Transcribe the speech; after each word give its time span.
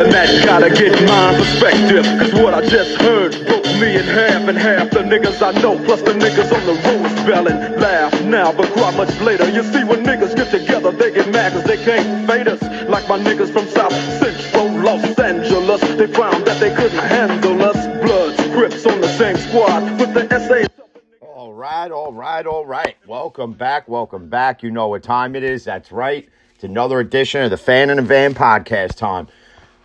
feeling 0.00 0.12
that 0.12 0.44
gotta 0.44 0.70
get 0.70 0.92
my 1.06 1.34
perspective. 1.36 2.04
Cause 2.18 2.32
what 2.42 2.54
I 2.54 2.66
just 2.66 2.96
heard 3.00 3.32
broke 3.46 3.64
me 3.80 3.96
in 3.96 4.04
half 4.04 4.48
and 4.48 4.56
half 4.56 4.90
the 4.90 5.00
niggas 5.00 5.42
I 5.42 5.52
know, 5.60 5.76
plus 5.84 6.02
the 6.02 6.12
niggas 6.12 6.52
on 6.52 6.64
the 6.66 6.74
road 6.74 7.10
spelling. 7.18 7.56
Laugh 7.78 8.22
now, 8.24 8.52
but 8.52 8.66
cry 8.72 8.96
much 8.96 9.18
later. 9.20 9.48
You 9.50 9.62
see, 9.62 9.84
when 9.84 10.04
niggas 10.04 10.34
get 10.36 10.50
together, 10.50 10.90
they 10.92 11.12
get 11.12 11.30
mad 11.30 11.52
cause 11.52 11.64
they 11.64 11.76
can't 11.76 12.26
fade 12.26 12.48
us. 12.48 12.62
Like 12.88 13.08
my 13.08 13.18
niggas 13.18 13.52
from 13.52 13.66
South 13.68 13.92
Central 14.20 14.70
Los 14.70 15.18
Angeles. 15.18 15.80
They 15.80 16.06
found 16.06 16.46
that 16.46 16.58
they 16.60 16.74
couldn't 16.74 16.98
handle 16.98 17.62
us. 17.62 17.86
Bloods, 18.02 18.40
Crips 18.54 18.86
on 18.86 19.00
the 19.00 19.08
same 19.08 19.36
squad 19.36 20.00
with 20.00 20.14
the 20.14 20.26
SA. 20.46 20.66
All 21.26 21.52
right, 21.52 21.90
all 21.90 22.12
right, 22.12 22.46
all 22.46 22.64
right. 22.64 22.96
Welcome 23.06 23.52
back, 23.52 23.88
welcome 23.88 24.28
back. 24.28 24.62
You 24.62 24.70
know 24.70 24.88
what 24.88 25.02
time 25.02 25.36
it 25.36 25.44
is. 25.44 25.64
That's 25.64 25.92
right. 25.92 26.28
It's 26.54 26.64
another 26.64 27.00
edition 27.00 27.42
of 27.42 27.50
the 27.50 27.56
Fan 27.56 27.90
and 27.90 27.98
the 27.98 28.02
Van 28.02 28.34
podcast 28.34 28.96
time. 28.96 29.28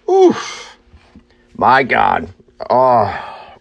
Oof. 0.10 0.78
My 1.58 1.84
God. 1.84 2.34
Oh. 2.70 3.58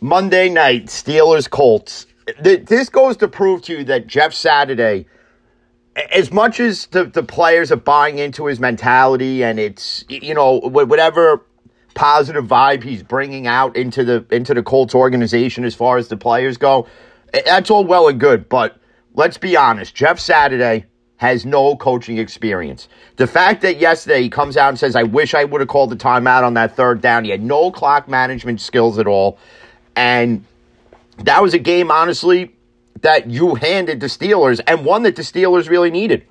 Monday 0.00 0.48
night, 0.48 0.86
Steelers 0.86 1.48
Colts. 1.48 2.06
This 2.40 2.88
goes 2.88 3.16
to 3.18 3.28
prove 3.28 3.62
to 3.62 3.78
you 3.78 3.84
that 3.84 4.06
Jeff 4.06 4.34
Saturday, 4.34 5.06
as 6.12 6.30
much 6.30 6.60
as 6.60 6.86
the, 6.86 7.04
the 7.04 7.22
players 7.22 7.72
are 7.72 7.76
buying 7.76 8.18
into 8.18 8.46
his 8.46 8.60
mentality 8.60 9.42
and 9.42 9.58
it's, 9.58 10.04
you 10.08 10.34
know, 10.34 10.60
whatever 10.60 11.44
positive 11.94 12.46
vibe 12.46 12.84
he's 12.84 13.02
bringing 13.02 13.46
out 13.46 13.74
into 13.76 14.04
the 14.04 14.24
into 14.30 14.54
the 14.54 14.62
Colts 14.62 14.94
organization 14.94 15.64
as 15.64 15.74
far 15.74 15.96
as 15.96 16.08
the 16.08 16.16
players 16.16 16.56
go, 16.56 16.86
that's 17.32 17.70
all 17.70 17.84
well 17.84 18.08
and 18.08 18.20
good. 18.20 18.48
But 18.48 18.78
let's 19.14 19.38
be 19.38 19.56
honest, 19.56 19.94
Jeff 19.94 20.20
Saturday 20.20 20.84
has 21.18 21.46
no 21.46 21.76
coaching 21.76 22.18
experience. 22.18 22.88
The 23.16 23.26
fact 23.26 23.62
that 23.62 23.78
yesterday 23.78 24.22
he 24.22 24.28
comes 24.28 24.56
out 24.56 24.70
and 24.70 24.78
says, 24.78 24.96
"I 24.96 25.04
wish 25.04 25.34
I 25.34 25.44
would 25.44 25.60
have 25.60 25.68
called 25.68 25.90
the 25.90 25.96
timeout 25.96 26.42
on 26.42 26.54
that 26.54 26.74
third 26.74 27.00
down," 27.00 27.24
he 27.24 27.30
had 27.30 27.42
no 27.42 27.70
clock 27.70 28.08
management 28.08 28.60
skills 28.60 28.98
at 28.98 29.06
all, 29.06 29.38
and 29.94 30.44
that 31.18 31.42
was 31.42 31.54
a 31.54 31.58
game, 31.58 31.90
honestly, 31.90 32.54
that 33.02 33.30
you 33.30 33.54
handed 33.56 34.00
the 34.00 34.06
Steelers 34.06 34.60
and 34.66 34.84
one 34.84 35.02
that 35.02 35.16
the 35.16 35.22
Steelers 35.22 35.68
really 35.68 35.90
needed. 35.90 36.24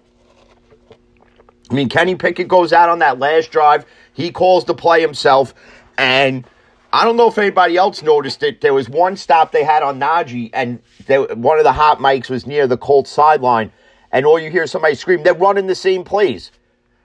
I 1.69 1.73
mean, 1.73 1.89
Kenny 1.89 2.15
Pickett 2.15 2.47
goes 2.47 2.71
out 2.71 2.89
on 2.89 2.99
that 2.99 3.19
last 3.19 3.51
drive. 3.51 3.85
He 4.13 4.31
calls 4.31 4.65
the 4.65 4.73
play 4.73 5.01
himself. 5.01 5.53
And 5.97 6.45
I 6.93 7.03
don't 7.03 7.17
know 7.17 7.27
if 7.27 7.37
anybody 7.37 7.75
else 7.75 8.01
noticed 8.01 8.43
it. 8.43 8.61
There 8.61 8.73
was 8.73 8.89
one 8.89 9.17
stop 9.17 9.51
they 9.51 9.63
had 9.63 9.83
on 9.83 9.99
Najee, 9.99 10.49
and 10.53 10.79
they, 11.07 11.17
one 11.17 11.57
of 11.57 11.65
the 11.65 11.73
hot 11.73 11.99
mics 11.99 12.29
was 12.29 12.47
near 12.47 12.67
the 12.67 12.77
Colts 12.77 13.11
sideline. 13.11 13.71
And 14.11 14.25
all 14.25 14.39
you 14.39 14.49
hear 14.49 14.63
is 14.63 14.71
somebody 14.71 14.95
scream, 14.95 15.23
they're 15.23 15.33
running 15.33 15.67
the 15.67 15.75
same 15.75 16.03
plays. 16.03 16.51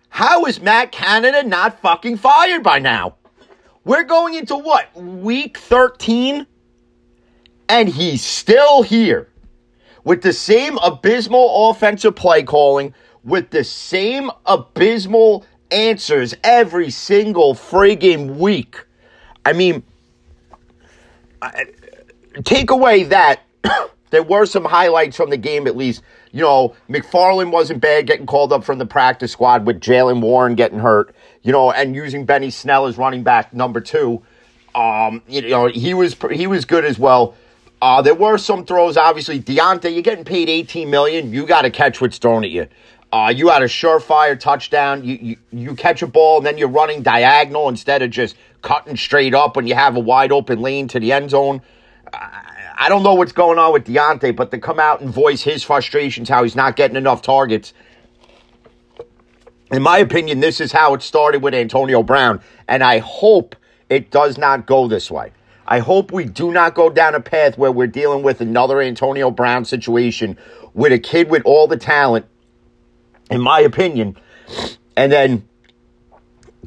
How 0.08 0.44
is 0.44 0.60
Matt 0.60 0.92
Canada 0.92 1.42
not 1.42 1.80
fucking 1.80 2.18
fired 2.18 2.62
by 2.62 2.78
now? 2.78 3.16
We're 3.84 4.04
going 4.04 4.34
into 4.34 4.56
what? 4.56 4.94
Week 4.94 5.58
13? 5.58 6.46
And 7.68 7.88
he's 7.88 8.22
still 8.22 8.82
here 8.82 9.28
with 10.04 10.22
the 10.22 10.32
same 10.32 10.78
abysmal 10.78 11.70
offensive 11.70 12.14
play 12.14 12.42
calling, 12.42 12.94
with 13.24 13.50
the 13.50 13.64
same 13.64 14.30
abysmal 14.46 15.44
answers 15.70 16.34
every 16.44 16.90
single 16.90 17.54
friggin' 17.54 18.36
week. 18.36 18.84
I 19.44 19.52
mean, 19.52 19.82
I- 21.40 21.66
take 22.44 22.70
away 22.70 23.04
that 23.04 23.40
there 24.12 24.22
were 24.22 24.46
some 24.46 24.64
highlights 24.64 25.16
from 25.16 25.30
the 25.30 25.36
game 25.38 25.66
at 25.66 25.76
least. 25.76 26.02
You 26.32 26.42
know, 26.42 26.76
McFarland 26.88 27.50
wasn't 27.50 27.80
bad 27.80 28.06
getting 28.06 28.26
called 28.26 28.52
up 28.52 28.62
from 28.62 28.78
the 28.78 28.86
practice 28.86 29.32
squad 29.32 29.66
with 29.66 29.80
Jaylen 29.80 30.20
Warren 30.20 30.54
getting 30.54 30.78
hurt, 30.78 31.16
you 31.42 31.50
know, 31.50 31.72
and 31.72 31.94
using 31.96 32.26
Benny 32.26 32.50
Snell 32.50 32.86
as 32.86 32.98
running 32.98 33.22
back 33.22 33.52
number 33.52 33.80
two. 33.80 34.22
Um, 34.74 35.22
you 35.26 35.48
know, 35.48 35.66
he 35.66 35.94
was 35.94 36.14
he 36.30 36.46
was 36.46 36.66
good 36.66 36.84
as 36.84 36.98
well. 36.98 37.34
Uh, 37.80 38.02
there 38.02 38.14
were 38.14 38.38
some 38.38 38.64
throws, 38.64 38.96
obviously. 38.96 39.40
Diontae, 39.40 39.92
you're 39.92 40.02
getting 40.02 40.24
paid 40.24 40.48
18 40.48 40.88
million. 40.88 41.32
You 41.32 41.46
got 41.46 41.62
to 41.62 41.70
catch 41.70 42.00
what's 42.00 42.18
thrown 42.18 42.44
at 42.44 42.50
you. 42.50 42.68
Uh, 43.12 43.32
you 43.34 43.48
had 43.48 43.62
a 43.62 43.66
surefire 43.66 44.38
touchdown. 44.38 45.04
You, 45.04 45.18
you 45.20 45.36
you 45.50 45.74
catch 45.74 46.02
a 46.02 46.06
ball 46.06 46.36
and 46.36 46.46
then 46.46 46.58
you're 46.58 46.68
running 46.68 47.02
diagonal 47.02 47.68
instead 47.68 48.02
of 48.02 48.10
just 48.10 48.36
cutting 48.60 48.96
straight 48.96 49.34
up 49.34 49.56
when 49.56 49.66
you 49.66 49.74
have 49.74 49.96
a 49.96 50.00
wide 50.00 50.32
open 50.32 50.60
lane 50.60 50.86
to 50.88 51.00
the 51.00 51.12
end 51.12 51.30
zone. 51.30 51.62
I 52.82 52.88
don't 52.88 53.04
know 53.04 53.14
what's 53.14 53.30
going 53.30 53.60
on 53.60 53.72
with 53.72 53.84
Diontae, 53.84 54.34
but 54.34 54.50
to 54.50 54.58
come 54.58 54.80
out 54.80 55.00
and 55.00 55.08
voice 55.08 55.40
his 55.40 55.62
frustrations, 55.62 56.28
how 56.28 56.42
he's 56.42 56.56
not 56.56 56.74
getting 56.74 56.96
enough 56.96 57.22
targets. 57.22 57.72
In 59.70 59.82
my 59.82 59.98
opinion, 59.98 60.40
this 60.40 60.60
is 60.60 60.72
how 60.72 60.92
it 60.94 61.02
started 61.02 61.44
with 61.44 61.54
Antonio 61.54 62.02
Brown, 62.02 62.40
and 62.66 62.82
I 62.82 62.98
hope 62.98 63.54
it 63.88 64.10
does 64.10 64.36
not 64.36 64.66
go 64.66 64.88
this 64.88 65.12
way. 65.12 65.30
I 65.64 65.78
hope 65.78 66.10
we 66.10 66.24
do 66.24 66.50
not 66.50 66.74
go 66.74 66.90
down 66.90 67.14
a 67.14 67.20
path 67.20 67.56
where 67.56 67.70
we're 67.70 67.86
dealing 67.86 68.24
with 68.24 68.40
another 68.40 68.80
Antonio 68.80 69.30
Brown 69.30 69.64
situation 69.64 70.36
with 70.74 70.90
a 70.90 70.98
kid 70.98 71.30
with 71.30 71.42
all 71.44 71.68
the 71.68 71.76
talent, 71.76 72.26
in 73.30 73.40
my 73.40 73.60
opinion, 73.60 74.16
and 74.96 75.12
then 75.12 75.48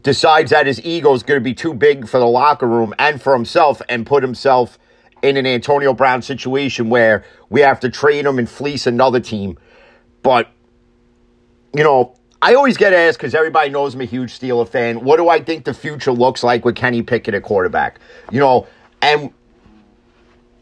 decides 0.02 0.52
that 0.52 0.66
his 0.66 0.82
ego 0.86 1.14
is 1.14 1.24
going 1.24 1.42
to 1.42 1.44
be 1.44 1.54
too 1.54 1.74
big 1.74 2.08
for 2.08 2.22
the 2.22 2.26
locker 2.26 2.70
room 2.70 2.94
and 2.98 3.22
for 3.22 3.34
himself 3.34 3.82
and 3.90 4.06
put 4.06 4.24
himself 4.24 4.80
in 5.22 5.38
an 5.38 5.46
Antonio 5.46 5.94
Brown 5.94 6.22
situation 6.22 6.90
where 6.90 7.24
we 7.50 7.62
have 7.62 7.80
to 7.82 7.90
trade 7.90 8.26
him 8.26 8.38
and 8.40 8.50
fleece 8.50 8.86
another 8.86 9.20
team. 9.20 9.58
But, 10.22 10.50
you 11.74 11.84
know, 11.84 12.16
I 12.42 12.54
always 12.54 12.78
get 12.78 12.94
asked 12.94 13.18
because 13.18 13.34
everybody 13.34 13.70
knows 13.70 13.96
I'm 13.96 14.02
a 14.02 14.06
huge 14.06 14.38
Steeler 14.38 14.68
fan. 14.68 15.04
What 15.04 15.18
do 15.18 15.30
I 15.30 15.40
think 15.40 15.66
the 15.66 15.74
future 15.74 16.12
looks 16.12 16.44
like 16.44 16.64
with 16.66 16.76
Kenny 16.76 17.02
Pickett 17.02 17.34
at 17.34 17.44
quarterback? 17.44 18.00
You 18.32 18.40
know, 18.40 18.68
and 19.02 19.32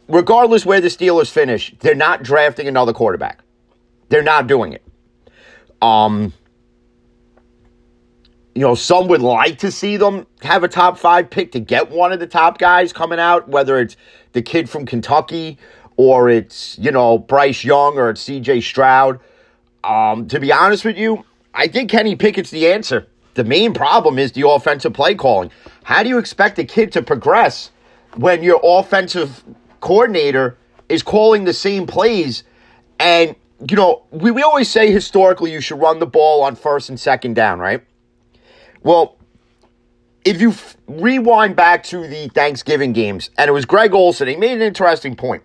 regardless 0.08 0.66
where 0.66 0.80
the 0.80 0.88
Steelers 0.88 1.30
finish, 1.30 1.74
they're 1.80 1.96
not 1.96 2.24
drafting 2.24 2.68
another 2.68 2.94
quarterback. 2.94 3.40
They're 4.10 4.22
not 4.22 4.48
doing 4.48 4.74
it. 4.74 4.84
Um, 5.82 6.34
you 8.56 8.62
know, 8.62 8.76
some 8.76 9.08
would 9.08 9.22
like 9.22 9.58
to 9.60 9.72
see 9.72 9.98
them 9.98 10.28
have 10.42 10.64
a 10.64 10.68
top 10.68 10.98
five 10.98 11.30
pick 11.30 11.52
to 11.54 11.60
get 11.60 11.90
one 11.90 12.12
of 12.12 12.20
the 12.20 12.28
top 12.28 12.60
guys 12.60 12.94
coming 12.94 13.20
out, 13.20 13.50
whether 13.50 13.80
it's 13.80 13.98
the 14.34 14.42
kid 14.42 14.70
from 14.70 14.86
Kentucky 14.86 15.58
or 15.98 16.30
it's, 16.30 16.78
you 16.78 16.92
know, 16.92 17.18
Bryce 17.18 17.64
Young 17.64 17.98
or 17.98 18.12
it's 18.12 18.24
CJ 18.24 18.62
Stroud. 18.62 19.20
Um, 19.84 20.28
to 20.28 20.40
be 20.40 20.52
honest 20.52 20.86
with 20.86 20.98
you, 20.98 21.26
I 21.54 21.68
think 21.68 21.90
Kenny 21.90 22.16
Pickett's 22.16 22.52
the 22.52 22.68
answer. 22.68 23.08
The 23.34 23.44
main 23.44 23.74
problem 23.74 24.20
is 24.20 24.34
the 24.34 24.48
offensive 24.48 24.94
play 24.94 25.16
calling. 25.16 25.50
How 25.84 26.04
do 26.04 26.10
you 26.10 26.20
expect 26.20 26.60
a 26.60 26.64
kid 26.64 26.92
to 26.92 27.02
progress 27.02 27.72
when 28.16 28.44
your 28.44 28.60
offensive 28.64 29.44
coordinator 29.82 30.58
is 30.90 31.02
calling 31.02 31.46
the 31.46 31.54
same 31.54 31.88
plays? 31.88 32.44
And, 33.00 33.36
you 33.68 33.76
know, 33.76 34.04
we, 34.12 34.30
we 34.30 34.44
always 34.44 34.70
say 34.70 34.92
historically 34.92 35.52
you 35.52 35.62
should 35.62 35.80
run 35.80 35.98
the 35.98 36.06
ball 36.06 36.44
on 36.44 36.56
first 36.56 36.90
and 36.90 37.00
second 37.00 37.36
down, 37.36 37.58
right? 37.58 37.84
Well, 38.84 39.18
if 40.26 40.42
you 40.42 40.52
f- 40.52 40.78
rewind 40.88 41.56
back 41.56 41.84
to 41.86 42.08
the 42.08 42.30
Thanksgiving 42.30 42.94
games, 42.94 43.30
and 43.38 43.50
it 43.50 43.52
was 43.52 43.66
Greg 43.66 43.94
Olsen, 43.94 44.28
he 44.28 44.36
made 44.36 44.52
an 44.52 44.62
interesting 44.62 45.16
point. 45.16 45.44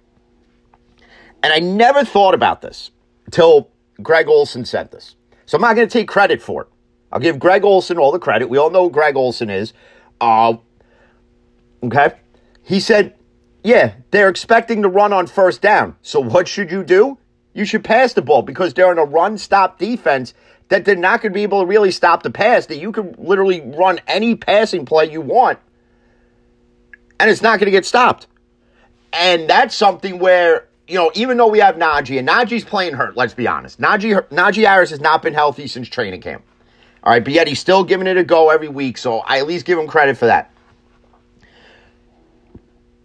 And 1.43 1.53
I 1.53 1.61
never 1.61 2.05
thought 2.05 2.35
about 2.35 2.63
this 2.63 2.91
until 3.27 3.71
Greg 4.03 4.29
Olsen 4.29 4.65
said 4.65 4.91
this. 4.91 5.15
So 5.47 5.57
I'm 5.57 5.63
not 5.63 5.77
going 5.77 5.89
to 5.89 5.93
take 5.93 6.09
credit 6.09 6.43
for 6.43 6.63
it. 6.63 6.69
I'll 7.13 7.21
give 7.21 7.39
Greg 7.39 7.65
Olsen 7.65 7.97
all 7.97 8.13
the 8.13 8.19
credit. 8.19 8.49
We 8.51 8.59
all 8.59 8.71
know 8.71 8.89
Greg 8.89 9.17
Olsen 9.17 9.49
is. 9.49 9.73
Uh, 10.21 10.55
okay? 11.83 12.13
He 12.63 12.81
said, 12.81 13.15
yeah, 13.63 13.95
they're 14.11 14.29
expecting 14.29 14.83
to 14.83 14.89
run 14.89 15.13
on 15.13 15.27
first 15.27 15.63
down. 15.63 15.97
So 16.03 16.21
what 16.21 16.49
should 16.49 16.71
you 16.71 16.85
do? 16.85 17.19
You 17.55 17.65
should 17.65 17.83
pass 17.83 18.13
the 18.13 18.23
ball 18.23 18.43
because 18.43 18.75
they're 18.75 18.93
in 18.93 18.99
a 18.99 19.05
run 19.05 19.39
stop 19.39 19.79
defense 19.79 20.35
that 20.69 20.85
they're 20.85 20.97
not 20.97 21.23
going 21.23 21.33
to 21.33 21.35
be 21.35 21.43
able 21.43 21.61
to 21.61 21.67
really 21.67 21.91
stop 21.91 22.23
the 22.23 22.31
pass, 22.31 22.67
that 22.67 22.79
you 22.79 22.93
can 22.93 23.15
literally 23.19 23.61
run 23.61 24.01
any 24.07 24.35
passing 24.35 24.85
play 24.85 25.11
you 25.11 25.21
want 25.21 25.59
and 27.21 27.31
it's 27.31 27.43
not 27.43 27.59
going 27.59 27.67
to 27.67 27.71
get 27.71 27.85
stopped. 27.85 28.27
And 29.13 29.49
that's 29.49 29.75
something 29.75 30.19
where, 30.19 30.69
you 30.87 30.95
know, 30.95 31.11
even 31.15 31.37
though 31.37 31.49
we 31.49 31.59
have 31.61 31.77
Najee, 31.77 32.19
and 32.19 32.29
Najee's 32.29 32.65
playing 32.65 32.95
hurt, 32.95 33.17
let's 33.17 33.35
be 33.35 33.47
honest. 33.47 33.81
Najee, 33.81 34.29
Najee 34.29 34.67
Harris 34.67 34.91
has 34.91 35.01
not 35.01 35.23
been 35.23 35.35
healthy 35.35 35.67
since 35.67 35.89
training 35.89 36.21
camp. 36.21 36.45
All 37.03 37.13
right, 37.13 37.23
but 37.23 37.33
yet 37.33 37.47
he's 37.49 37.61
still 37.61 37.85
giving 37.85 38.07
it 38.07 38.17
a 38.17 38.25
go 38.25 38.51
every 38.51 38.69
week, 38.69 38.99
so 38.99 39.19
I 39.21 39.39
at 39.39 39.47
least 39.47 39.65
give 39.65 39.79
him 39.79 39.87
credit 39.87 40.17
for 40.17 40.27
that. 40.27 40.53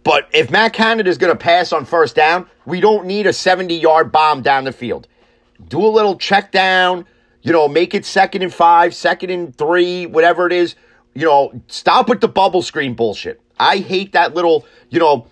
But 0.02 0.28
if 0.32 0.50
Matt 0.50 0.74
Canada 0.74 1.08
is 1.08 1.16
going 1.16 1.32
to 1.32 1.38
pass 1.38 1.72
on 1.72 1.86
first 1.86 2.14
down, 2.14 2.46
we 2.66 2.80
don't 2.80 3.06
need 3.06 3.26
a 3.26 3.32
70 3.32 3.74
yard 3.74 4.12
bomb 4.12 4.42
down 4.42 4.64
the 4.64 4.72
field. 4.72 5.08
Do 5.66 5.86
a 5.86 5.88
little 5.88 6.18
check 6.18 6.52
down, 6.52 7.06
you 7.44 7.52
know, 7.52 7.68
make 7.68 7.94
it 7.94 8.04
second 8.06 8.42
and 8.42 8.52
five, 8.52 8.94
second 8.94 9.30
and 9.30 9.54
three, 9.54 10.06
whatever 10.06 10.46
it 10.46 10.52
is. 10.52 10.74
You 11.14 11.26
know, 11.26 11.62
stop 11.68 12.08
with 12.08 12.20
the 12.20 12.26
bubble 12.26 12.62
screen 12.62 12.94
bullshit. 12.94 13.40
I 13.60 13.76
hate 13.76 14.12
that 14.12 14.34
little, 14.34 14.66
you 14.88 14.98
know, 14.98 15.28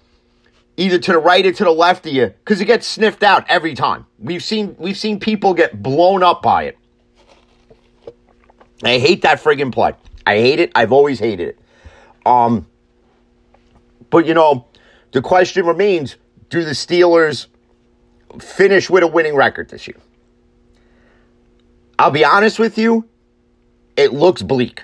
either 0.76 0.98
to 0.98 1.12
the 1.12 1.18
right 1.18 1.44
or 1.44 1.52
to 1.52 1.64
the 1.64 1.72
left 1.72 2.06
of 2.06 2.12
you 2.12 2.26
because 2.26 2.60
it 2.60 2.66
gets 2.66 2.86
sniffed 2.86 3.22
out 3.22 3.46
every 3.48 3.74
time. 3.74 4.06
We've 4.18 4.44
seen 4.44 4.76
we've 4.78 4.96
seen 4.96 5.18
people 5.18 5.54
get 5.54 5.82
blown 5.82 6.22
up 6.22 6.42
by 6.42 6.64
it. 6.64 6.78
I 8.84 8.98
hate 8.98 9.22
that 9.22 9.42
friggin' 9.42 9.72
play. 9.72 9.94
I 10.26 10.36
hate 10.36 10.60
it. 10.60 10.70
I've 10.74 10.92
always 10.92 11.18
hated 11.18 11.48
it. 11.48 11.58
Um, 12.26 12.66
but 14.10 14.26
you 14.26 14.34
know, 14.34 14.66
the 15.12 15.22
question 15.22 15.64
remains: 15.64 16.16
Do 16.50 16.62
the 16.62 16.72
Steelers 16.72 17.46
finish 18.38 18.90
with 18.90 19.02
a 19.02 19.06
winning 19.06 19.34
record 19.34 19.70
this 19.70 19.88
year? 19.88 19.96
I'll 22.02 22.10
be 22.10 22.24
honest 22.24 22.58
with 22.58 22.78
you, 22.78 23.08
it 23.96 24.12
looks 24.12 24.42
bleak. 24.42 24.82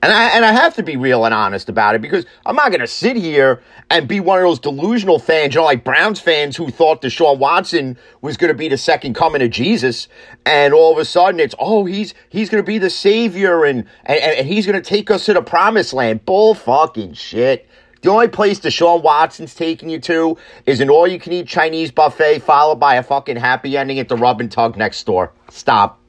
And 0.00 0.12
I, 0.12 0.28
and 0.36 0.44
I 0.44 0.52
have 0.52 0.76
to 0.76 0.84
be 0.84 0.96
real 0.96 1.24
and 1.24 1.34
honest 1.34 1.68
about 1.68 1.96
it 1.96 2.02
because 2.02 2.24
I'm 2.46 2.54
not 2.54 2.68
going 2.68 2.82
to 2.82 2.86
sit 2.86 3.16
here 3.16 3.64
and 3.90 4.06
be 4.06 4.20
one 4.20 4.38
of 4.38 4.44
those 4.44 4.60
delusional 4.60 5.18
fans, 5.18 5.54
you 5.54 5.60
know, 5.60 5.64
like 5.64 5.82
Browns 5.82 6.20
fans 6.20 6.56
who 6.56 6.70
thought 6.70 7.02
Deshaun 7.02 7.38
Watson 7.38 7.98
was 8.20 8.36
going 8.36 8.52
to 8.52 8.56
be 8.56 8.68
the 8.68 8.78
second 8.78 9.14
coming 9.14 9.42
of 9.42 9.50
Jesus. 9.50 10.06
And 10.46 10.72
all 10.72 10.92
of 10.92 10.98
a 10.98 11.04
sudden 11.04 11.40
it's, 11.40 11.56
oh, 11.58 11.84
he's, 11.84 12.14
he's 12.28 12.48
going 12.48 12.62
to 12.62 12.66
be 12.66 12.78
the 12.78 12.90
savior 12.90 13.64
and, 13.64 13.84
and, 14.04 14.20
and 14.20 14.46
he's 14.46 14.66
going 14.66 14.80
to 14.80 14.88
take 14.88 15.10
us 15.10 15.24
to 15.24 15.34
the 15.34 15.42
promised 15.42 15.92
land. 15.92 16.24
Bull 16.24 16.54
fucking 16.54 17.14
shit. 17.14 17.68
The 18.02 18.10
only 18.10 18.28
place 18.28 18.60
Deshaun 18.60 19.02
Watson's 19.02 19.56
taking 19.56 19.90
you 19.90 19.98
to 19.98 20.38
is 20.64 20.78
an 20.78 20.90
all 20.90 21.08
you 21.08 21.18
can 21.18 21.32
eat 21.32 21.48
Chinese 21.48 21.90
buffet 21.90 22.38
followed 22.38 22.76
by 22.76 22.94
a 22.94 23.02
fucking 23.02 23.36
happy 23.36 23.76
ending 23.76 23.98
at 23.98 24.08
the 24.08 24.16
rub 24.16 24.40
and 24.40 24.52
tug 24.52 24.76
next 24.76 25.04
door. 25.06 25.32
Stop. 25.50 26.03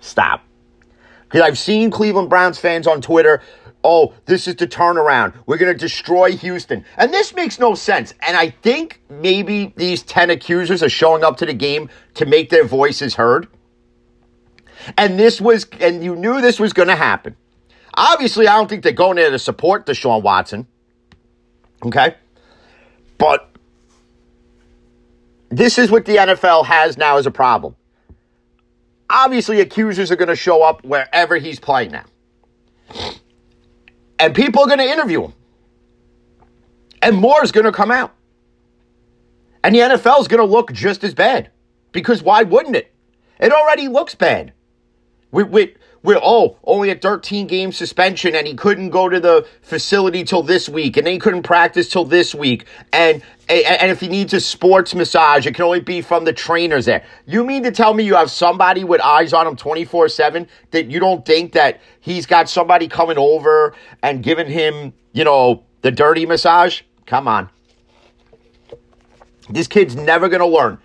Stop. 0.00 0.42
Because 1.24 1.42
I've 1.42 1.58
seen 1.58 1.90
Cleveland 1.90 2.30
Browns 2.30 2.58
fans 2.58 2.86
on 2.86 3.02
Twitter, 3.02 3.42
oh, 3.84 4.14
this 4.24 4.48
is 4.48 4.56
the 4.56 4.66
turnaround. 4.66 5.34
We're 5.46 5.58
going 5.58 5.72
to 5.72 5.78
destroy 5.78 6.32
Houston. 6.32 6.84
And 6.96 7.12
this 7.12 7.34
makes 7.34 7.58
no 7.58 7.74
sense. 7.74 8.14
And 8.26 8.36
I 8.36 8.50
think 8.50 9.02
maybe 9.08 9.72
these 9.76 10.02
10 10.02 10.30
accusers 10.30 10.82
are 10.82 10.88
showing 10.88 11.24
up 11.24 11.36
to 11.38 11.46
the 11.46 11.52
game 11.52 11.90
to 12.14 12.26
make 12.26 12.50
their 12.50 12.64
voices 12.64 13.14
heard. 13.14 13.48
And 14.96 15.18
this 15.18 15.40
was, 15.40 15.66
and 15.80 16.02
you 16.02 16.16
knew 16.16 16.40
this 16.40 16.58
was 16.58 16.72
going 16.72 16.88
to 16.88 16.96
happen. 16.96 17.36
Obviously, 17.94 18.46
I 18.46 18.56
don't 18.56 18.68
think 18.68 18.82
they're 18.82 18.92
going 18.92 19.16
there 19.16 19.30
to 19.30 19.38
support 19.38 19.86
Deshaun 19.86 20.22
Watson. 20.22 20.66
Okay? 21.84 22.14
But 23.18 23.50
this 25.50 25.78
is 25.78 25.90
what 25.90 26.04
the 26.04 26.16
NFL 26.16 26.64
has 26.66 26.96
now 26.96 27.16
as 27.16 27.26
a 27.26 27.30
problem 27.30 27.74
obviously 29.10 29.60
accusers 29.60 30.10
are 30.10 30.16
going 30.16 30.28
to 30.28 30.36
show 30.36 30.62
up 30.62 30.84
wherever 30.84 31.36
he's 31.36 31.60
playing 31.60 31.92
now. 31.92 32.04
And 34.18 34.34
people 34.34 34.62
are 34.62 34.66
going 34.66 34.78
to 34.78 34.84
interview 34.84 35.24
him. 35.24 35.34
And 37.00 37.16
more 37.16 37.42
is 37.44 37.52
going 37.52 37.66
to 37.66 37.72
come 37.72 37.90
out. 37.90 38.14
And 39.62 39.74
the 39.74 39.80
NFL 39.80 40.20
is 40.20 40.28
going 40.28 40.40
to 40.40 40.50
look 40.50 40.72
just 40.72 41.04
as 41.04 41.14
bad. 41.14 41.50
Because 41.92 42.22
why 42.22 42.42
wouldn't 42.42 42.76
it? 42.76 42.92
It 43.38 43.52
already 43.52 43.88
looks 43.88 44.14
bad. 44.14 44.52
With, 45.30 45.48
with, 45.48 45.70
oh, 46.06 46.56
only 46.64 46.90
a 46.90 46.94
13 46.94 47.46
game 47.46 47.72
suspension 47.72 48.34
and 48.34 48.46
he 48.46 48.54
couldn't 48.54 48.90
go 48.90 49.08
to 49.08 49.20
the 49.20 49.46
facility 49.62 50.24
till 50.24 50.42
this 50.42 50.68
week 50.68 50.96
and 50.96 51.06
then 51.06 51.14
he 51.14 51.18
couldn't 51.18 51.42
practice 51.42 51.88
till 51.88 52.04
this 52.04 52.34
week. 52.34 52.66
And, 52.92 53.22
and 53.48 53.90
if 53.90 54.00
he 54.00 54.08
needs 54.08 54.32
a 54.34 54.40
sports 54.40 54.94
massage, 54.94 55.46
it 55.46 55.54
can 55.54 55.64
only 55.64 55.80
be 55.80 56.00
from 56.00 56.24
the 56.24 56.32
trainers 56.32 56.84
there. 56.84 57.04
You 57.26 57.44
mean 57.44 57.62
to 57.64 57.70
tell 57.70 57.94
me 57.94 58.04
you 58.04 58.14
have 58.14 58.30
somebody 58.30 58.84
with 58.84 59.00
eyes 59.00 59.32
on 59.32 59.46
him 59.46 59.56
24 59.56 60.08
7 60.08 60.46
that 60.70 60.86
you 60.90 61.00
don't 61.00 61.24
think 61.24 61.52
that 61.52 61.80
he's 62.00 62.26
got 62.26 62.48
somebody 62.48 62.88
coming 62.88 63.18
over 63.18 63.74
and 64.02 64.22
giving 64.22 64.46
him, 64.46 64.92
you 65.12 65.24
know, 65.24 65.64
the 65.82 65.90
dirty 65.90 66.26
massage? 66.26 66.82
Come 67.06 67.26
on. 67.26 67.48
This 69.50 69.66
kid's 69.66 69.96
never 69.96 70.28
going 70.28 70.40
to 70.40 70.46
learn. 70.46 70.78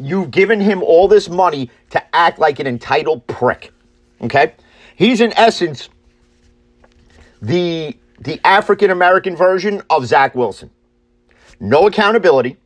You've 0.00 0.30
given 0.30 0.60
him 0.60 0.82
all 0.82 1.08
this 1.08 1.28
money 1.28 1.70
to 1.90 2.14
act 2.14 2.38
like 2.38 2.58
an 2.58 2.66
entitled 2.66 3.26
prick. 3.26 3.72
Okay? 4.22 4.54
He's 4.96 5.20
in 5.20 5.32
essence 5.36 5.88
the 7.40 7.96
the 8.18 8.40
African 8.44 8.90
American 8.90 9.36
version 9.36 9.82
of 9.88 10.06
Zach 10.06 10.34
Wilson. 10.34 10.70
No 11.60 11.86
accountability, 11.86 12.56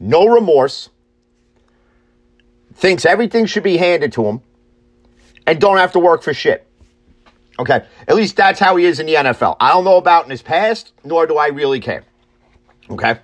no 0.00 0.26
remorse, 0.26 0.90
thinks 2.74 3.04
everything 3.04 3.46
should 3.46 3.62
be 3.62 3.76
handed 3.76 4.12
to 4.12 4.24
him, 4.24 4.40
and 5.46 5.60
don't 5.60 5.78
have 5.78 5.92
to 5.92 5.98
work 5.98 6.22
for 6.22 6.32
shit. 6.32 6.66
Okay, 7.58 7.84
at 8.06 8.14
least 8.14 8.36
that's 8.36 8.60
how 8.60 8.76
he 8.76 8.84
is 8.84 9.00
in 9.00 9.06
the 9.06 9.14
NFL. 9.14 9.56
I 9.58 9.70
don't 9.70 9.84
know 9.84 9.96
about 9.96 10.24
in 10.24 10.30
his 10.30 10.42
past, 10.42 10.92
nor 11.04 11.26
do 11.26 11.36
I 11.36 11.48
really 11.48 11.80
care. 11.80 12.04
Okay, 12.88 13.18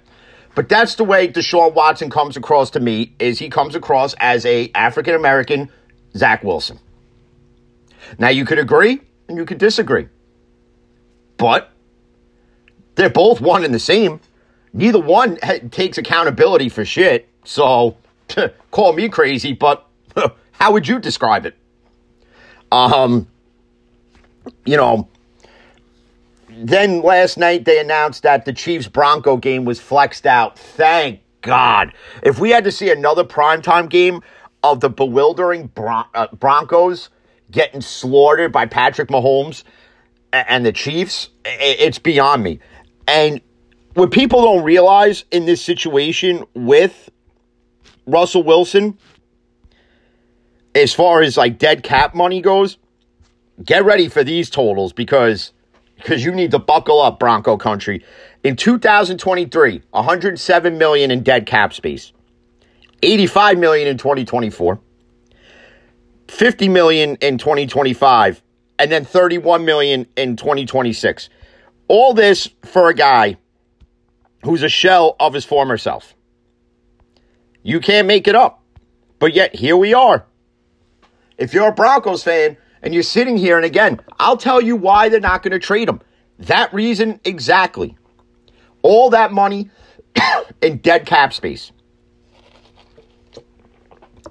but 0.55 0.69
that's 0.69 0.97
the 0.97 1.05
way 1.05 1.29
Deshaun 1.29 1.75
Watson 1.75 2.11
comes 2.11 2.37
across 2.37 2.71
to 2.71 2.81
me. 2.81 3.15
Is 3.19 3.39
he 3.39 3.49
comes 3.49 3.75
across 3.75 4.15
as 4.15 4.45
a 4.45 4.71
African 4.75 5.15
American 5.15 5.71
Zach 6.17 6.43
Wilson? 6.43 6.81
Now, 8.19 8.29
you 8.29 8.45
could 8.45 8.59
agree 8.59 9.01
and 9.29 9.37
you 9.37 9.45
could 9.45 9.59
disagree, 9.59 10.09
but 11.37 11.71
they're 12.95 13.11
both 13.11 13.41
one 13.41 13.65
and 13.65 13.75
the 13.75 13.79
same. 13.79 14.21
Neither 14.73 15.01
one 15.01 15.37
takes 15.71 15.99
accountability 15.99 16.69
for 16.69 16.85
shit. 16.85 17.29
So, 17.45 17.97
call 18.71 18.93
me 18.93 19.09
crazy, 19.09 19.53
but 19.53 19.87
how 20.53 20.73
would 20.73 20.87
you 20.89 20.99
describe 20.99 21.47
it? 21.47 21.57
Um, 22.73 23.29
you 24.65 24.77
know, 24.77 25.09
then 26.49 27.03
last 27.03 27.39
night 27.39 27.65
they 27.65 27.79
announced 27.79 28.23
that 28.23 28.45
the 28.45 28.53
Chiefs 28.53 28.89
Bronco 28.89 29.37
game 29.37 29.65
was 29.65 29.81
flexed 29.81 30.27
out. 30.27 30.59
Thank 30.59 31.21
God. 31.41 31.93
If 32.23 32.39
we 32.39 32.51
had 32.51 32.65
to 32.65 32.73
see 32.73 32.91
another 32.91 33.25
primetime 33.25 33.89
game 33.89 34.23
of 34.63 34.81
the 34.81 34.89
bewildering 34.89 35.69
Bron- 35.69 36.07
uh, 36.15 36.29
Broncos 36.33 37.11
getting 37.51 37.81
slaughtered 37.81 38.53
by 38.53 38.67
Patrick 38.67 39.09
Mahomes 39.09 39.65
and 40.33 40.67
the 40.67 40.73
Chiefs, 40.73 41.29
it's 41.45 41.99
beyond 41.99 42.43
me. 42.43 42.59
And 43.07 43.41
what 43.95 44.11
people 44.11 44.43
don't 44.43 44.65
realize 44.65 45.25
in 45.31 45.47
this 45.47 45.63
situation 45.63 46.45
with 46.55 47.11
Russell 48.07 48.43
Wilson, 48.43 48.99
as 50.75 50.93
far 50.93 51.23
as 51.23 51.37
like 51.37 51.59
dead 51.59 51.83
cap 51.83 52.15
money 52.15 52.41
goes, 52.41 52.79
get 53.65 53.85
ready 53.85 54.09
for 54.09 54.25
these 54.25 54.51
totals 54.51 54.93
because 54.93 55.53
because 55.97 56.25
you 56.25 56.33
need 56.33 56.51
to 56.51 56.59
buckle 56.59 57.01
up 57.01 57.19
Bronco 57.21 57.57
country. 57.57 58.05
In 58.43 58.57
2023, 58.57 59.83
107 59.91 60.79
million 60.79 61.11
in 61.11 61.23
dead 61.23 61.47
cap 61.47 61.73
space. 61.73 62.13
85 63.03 63.59
million 63.59 63.89
in 63.89 63.97
2024. 63.97 64.81
50 66.29 66.69
million 66.69 67.17
in 67.17 67.39
2025 67.39 68.43
and 68.79 68.91
then 68.91 69.05
31 69.05 69.65
million 69.65 70.07
in 70.17 70.37
2026. 70.37 71.29
All 71.89 72.15
this 72.15 72.49
for 72.63 72.89
a 72.89 72.95
guy 72.95 73.37
who's 74.43 74.63
a 74.63 74.69
shell 74.69 75.17
of 75.21 75.33
his 75.35 75.45
former 75.45 75.77
self. 75.77 76.15
You 77.63 77.81
can't 77.81 78.07
make 78.07 78.29
it 78.29 78.35
up. 78.35 78.63
But 79.19 79.35
yet 79.35 79.55
here 79.55 79.77
we 79.77 79.95
are. 79.95 80.27
If 81.39 81.55
you're 81.55 81.69
a 81.69 81.73
Broncos 81.73 82.23
fan 82.23 82.57
and 82.83 82.93
you're 82.93 83.03
sitting 83.03 83.37
here 83.37 83.57
and 83.57 83.65
again, 83.65 84.01
I'll 84.19 84.37
tell 84.37 84.61
you 84.61 84.77
why 84.77 85.09
they're 85.09 85.21
not 85.21 85.43
going 85.43 85.53
to 85.53 85.59
trade 85.59 85.89
him. 85.89 86.01
That 86.41 86.73
reason 86.75 87.21
exactly. 87.25 87.97
All 88.83 89.11
that 89.11 89.33
money 89.33 89.71
in 90.63 90.79
dead 90.79 91.07
cap 91.07 91.33
space. 91.33 91.73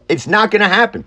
It's 0.07 0.27
not 0.27 0.51
going 0.51 0.61
to 0.61 0.67
happen. 0.67 1.05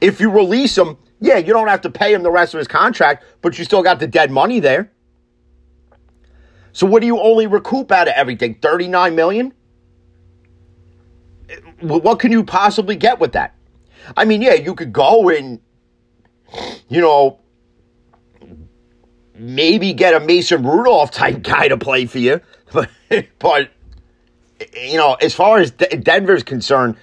If 0.00 0.20
you 0.20 0.30
release 0.30 0.76
him, 0.76 0.96
yeah, 1.20 1.38
you 1.38 1.52
don't 1.52 1.68
have 1.68 1.80
to 1.82 1.90
pay 1.90 2.12
him 2.12 2.22
the 2.22 2.30
rest 2.30 2.54
of 2.54 2.58
his 2.58 2.68
contract, 2.68 3.24
but 3.40 3.58
you 3.58 3.64
still 3.64 3.82
got 3.82 4.00
the 4.00 4.06
dead 4.06 4.30
money 4.30 4.60
there. 4.60 4.92
So 6.72 6.86
what 6.86 7.00
do 7.00 7.06
you 7.06 7.18
only 7.18 7.46
recoup 7.46 7.90
out 7.90 8.06
of 8.06 8.14
everything? 8.14 8.54
39 8.54 9.14
million? 9.14 9.54
What 11.80 12.18
can 12.18 12.32
you 12.32 12.44
possibly 12.44 12.96
get 12.96 13.18
with 13.18 13.32
that? 13.32 13.54
I 14.16 14.24
mean, 14.24 14.42
yeah, 14.42 14.54
you 14.54 14.74
could 14.74 14.92
go 14.92 15.30
and 15.30 15.60
you 16.88 17.00
know 17.00 17.40
maybe 19.34 19.92
get 19.92 20.14
a 20.14 20.20
Mason 20.20 20.64
Rudolph 20.64 21.10
type 21.10 21.42
guy 21.42 21.68
to 21.68 21.76
play 21.76 22.06
for 22.06 22.18
you, 22.18 22.40
but 22.72 22.90
but 23.38 23.70
you 24.74 24.96
know, 24.96 25.14
as 25.14 25.34
far 25.34 25.58
as 25.58 25.70
Denver's 25.70 26.42
concerned, 26.42 26.96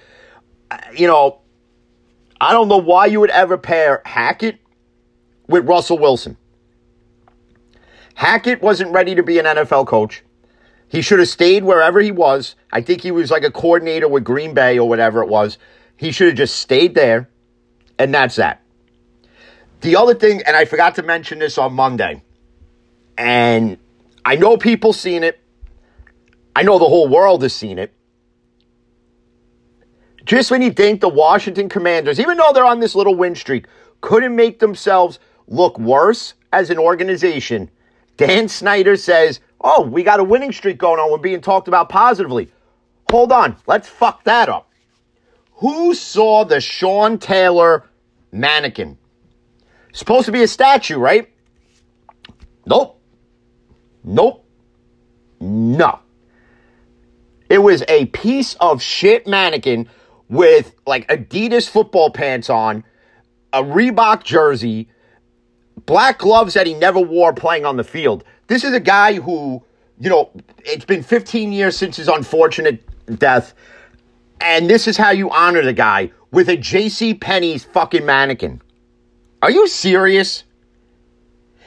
uh, 0.70 0.78
you 0.96 1.06
know, 1.06 1.40
I 2.40 2.52
don't 2.52 2.68
know 2.68 2.78
why 2.78 3.06
you 3.06 3.20
would 3.20 3.30
ever 3.30 3.56
pair 3.56 4.02
Hackett 4.04 4.58
with 5.48 5.66
Russell 5.66 5.98
Wilson. 5.98 6.36
Hackett 8.14 8.62
wasn't 8.62 8.92
ready 8.92 9.14
to 9.14 9.22
be 9.22 9.38
an 9.38 9.44
NFL 9.44 9.86
coach. 9.86 10.22
He 10.88 11.02
should 11.02 11.18
have 11.18 11.28
stayed 11.28 11.64
wherever 11.64 12.00
he 12.00 12.12
was. 12.12 12.54
I 12.72 12.80
think 12.80 13.00
he 13.00 13.10
was 13.10 13.30
like 13.30 13.42
a 13.42 13.50
coordinator 13.50 14.08
with 14.08 14.24
Green 14.24 14.54
Bay 14.54 14.78
or 14.78 14.88
whatever 14.88 15.22
it 15.22 15.28
was. 15.28 15.58
He 15.96 16.12
should 16.12 16.28
have 16.28 16.36
just 16.36 16.56
stayed 16.56 16.94
there, 16.94 17.28
and 17.98 18.14
that's 18.14 18.36
that. 18.36 18.62
The 19.80 19.96
other 19.96 20.14
thing, 20.14 20.42
and 20.46 20.56
I 20.56 20.64
forgot 20.64 20.94
to 20.96 21.02
mention 21.02 21.40
this 21.40 21.58
on 21.58 21.74
Monday, 21.74 22.22
and 23.18 23.78
I 24.24 24.36
know 24.36 24.56
people 24.56 24.92
seen 24.92 25.24
it. 25.24 25.38
I 26.56 26.62
know 26.62 26.78
the 26.78 26.84
whole 26.84 27.08
world 27.08 27.42
has 27.42 27.52
seen 27.52 27.78
it. 27.78 27.92
Just 30.24 30.50
when 30.50 30.62
you 30.62 30.70
think 30.70 31.00
the 31.00 31.08
Washington 31.08 31.68
Commanders, 31.68 32.18
even 32.18 32.38
though 32.38 32.52
they're 32.52 32.64
on 32.64 32.80
this 32.80 32.94
little 32.94 33.14
win 33.14 33.34
streak, 33.34 33.66
couldn't 34.00 34.34
make 34.34 34.58
themselves 34.58 35.18
look 35.48 35.78
worse 35.78 36.34
as 36.52 36.70
an 36.70 36.78
organization. 36.78 37.70
Dan 38.16 38.48
Snyder 38.48 38.96
says, 38.96 39.40
Oh, 39.60 39.82
we 39.82 40.02
got 40.02 40.20
a 40.20 40.24
winning 40.24 40.52
streak 40.52 40.78
going 40.78 41.00
on. 41.00 41.10
We're 41.10 41.18
being 41.18 41.40
talked 41.40 41.68
about 41.68 41.88
positively. 41.88 42.50
Hold 43.10 43.32
on. 43.32 43.56
Let's 43.66 43.88
fuck 43.88 44.24
that 44.24 44.48
up. 44.48 44.70
Who 45.54 45.94
saw 45.94 46.44
the 46.44 46.60
Sean 46.60 47.18
Taylor 47.18 47.88
mannequin? 48.30 48.98
Supposed 49.92 50.26
to 50.26 50.32
be 50.32 50.42
a 50.42 50.48
statue, 50.48 50.98
right? 50.98 51.30
Nope. 52.66 53.00
Nope. 54.02 54.46
No. 55.40 56.00
It 57.48 57.58
was 57.58 57.84
a 57.88 58.06
piece 58.06 58.54
of 58.60 58.82
shit 58.82 59.26
mannequin 59.26 59.88
with 60.28 60.74
like 60.86 61.06
Adidas 61.08 61.68
football 61.68 62.10
pants 62.10 62.50
on, 62.50 62.84
a 63.52 63.62
Reebok 63.62 64.24
jersey, 64.24 64.88
black 65.86 66.18
gloves 66.18 66.54
that 66.54 66.66
he 66.66 66.74
never 66.74 67.00
wore 67.00 67.32
playing 67.32 67.64
on 67.64 67.76
the 67.76 67.84
field. 67.84 68.24
This 68.46 68.64
is 68.64 68.74
a 68.74 68.80
guy 68.80 69.14
who, 69.14 69.62
you 69.98 70.10
know, 70.10 70.30
it's 70.64 70.84
been 70.84 71.02
15 71.02 71.52
years 71.52 71.76
since 71.76 71.96
his 71.96 72.08
unfortunate 72.08 72.82
death, 73.18 73.54
and 74.40 74.68
this 74.68 74.86
is 74.88 74.96
how 74.96 75.10
you 75.10 75.30
honor 75.30 75.62
the 75.62 75.72
guy 75.72 76.10
with 76.30 76.48
a 76.48 76.56
J.C. 76.56 77.14
Penney's 77.14 77.64
fucking 77.64 78.04
mannequin. 78.04 78.60
Are 79.40 79.50
you 79.50 79.68
serious? 79.68 80.44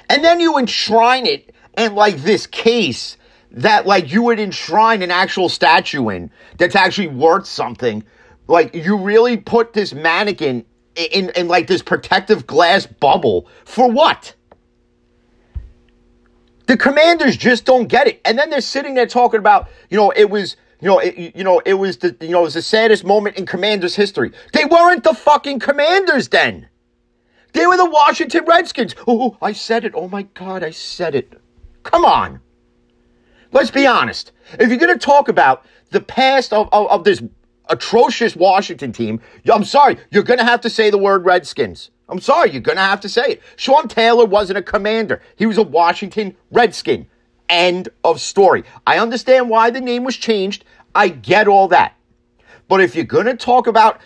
And 0.10 0.24
then 0.24 0.40
you 0.40 0.58
enshrine 0.58 1.26
it 1.26 1.54
in 1.78 1.96
like 1.96 2.18
this 2.18 2.48
case 2.48 3.18
that 3.52 3.86
like 3.86 4.12
you 4.12 4.24
would 4.24 4.40
enshrine 4.40 5.02
an 5.02 5.12
actual 5.12 5.50
statue 5.50 6.10
in 6.10 6.32
that's 6.58 6.76
actually 6.76 7.08
worth 7.08 7.46
something. 7.46 8.04
Like 8.48 8.74
you 8.74 8.98
really 8.98 9.38
put 9.38 9.74
this 9.74 9.94
mannequin 9.94 10.66
in, 10.96 11.30
in 11.32 11.48
like 11.48 11.68
this 11.68 11.82
protective 11.82 12.48
glass 12.48 12.86
bubble 12.86 13.48
for 13.66 13.90
what? 13.92 14.36
The 16.68 16.78
commanders 16.78 17.38
just 17.38 17.66
don't 17.66 17.88
get 17.88 18.08
it. 18.08 18.22
And 18.26 18.38
then 18.38 18.50
they're 18.50 18.62
sitting 18.62 18.94
there 18.94 19.06
talking 19.06 19.40
about, 19.40 19.70
you 19.90 19.98
know, 19.98 20.12
it 20.12 20.30
was, 20.30 20.58
you 20.82 20.88
know, 20.88 21.00
it, 21.00 21.36
you 21.36 21.44
know, 21.44 21.62
it 21.66 21.76
was 21.76 21.98
the, 21.98 22.16
you 22.20 22.30
know, 22.30 22.42
it 22.42 22.46
was 22.46 22.54
the 22.56 22.62
saddest 22.62 23.06
moment 23.06 23.38
in 23.38 23.46
commanders 23.46 23.96
history. 23.96 24.32
They 24.54 24.66
weren't 24.66 25.04
the 25.04 25.14
fucking 25.14 25.60
commanders 25.60 26.28
then. 26.28 26.68
They 27.54 27.66
were 27.66 27.78
the 27.78 27.90
Washington 27.90 28.44
Redskins. 28.46 28.96
Oh, 29.08 29.38
I 29.42 29.54
said 29.54 29.86
it. 29.86 29.94
Oh 29.96 30.10
my 30.10 30.24
God, 30.24 30.64
I 30.64 30.72
said 30.72 31.16
it. 31.16 31.42
Come 31.84 32.04
on. 32.04 32.42
Let's 33.52 33.72
be 33.72 33.88
honest. 33.88 34.34
If 34.60 34.70
you're 34.70 34.78
going 34.78 34.94
to 34.94 35.00
talk 35.00 35.30
about 35.30 35.66
the 35.92 36.02
past 36.02 36.52
of, 36.52 36.68
of, 36.74 36.88
of 36.88 37.04
this 37.06 37.24
atrocious 37.70 38.36
Washington 38.36 38.92
team, 38.92 39.22
I'm 39.52 39.64
sorry, 39.64 39.98
you're 40.12 40.24
going 40.24 40.40
to 40.40 40.46
have 40.46 40.62
to 40.62 40.70
say 40.70 40.90
the 40.90 40.98
word 40.98 41.26
Redskins. 41.26 41.92
I'm 42.10 42.20
sorry, 42.20 42.52
you're 42.52 42.62
going 42.62 42.78
to 42.78 42.84
have 42.84 43.02
to 43.02 43.10
say 43.10 43.24
it. 43.24 43.42
Sean 43.56 43.88
Taylor 43.88 44.26
wasn't 44.26 44.60
a 44.60 44.64
commander, 44.64 45.22
he 45.36 45.46
was 45.46 45.58
a 45.58 45.64
Washington 45.64 46.36
Redskin. 46.52 47.08
End 47.50 47.88
of 48.04 48.20
story. 48.20 48.66
I 48.86 49.00
understand 49.00 49.50
why 49.50 49.70
the 49.70 49.80
name 49.80 50.04
was 50.04 50.18
changed. 50.18 50.66
I 50.94 51.08
get 51.08 51.48
all 51.48 51.70
that. 51.70 51.96
But 52.68 52.82
if 52.82 52.94
you're 52.94 53.06
going 53.06 53.28
to 53.28 53.38
talk 53.38 53.68
about 53.68 54.02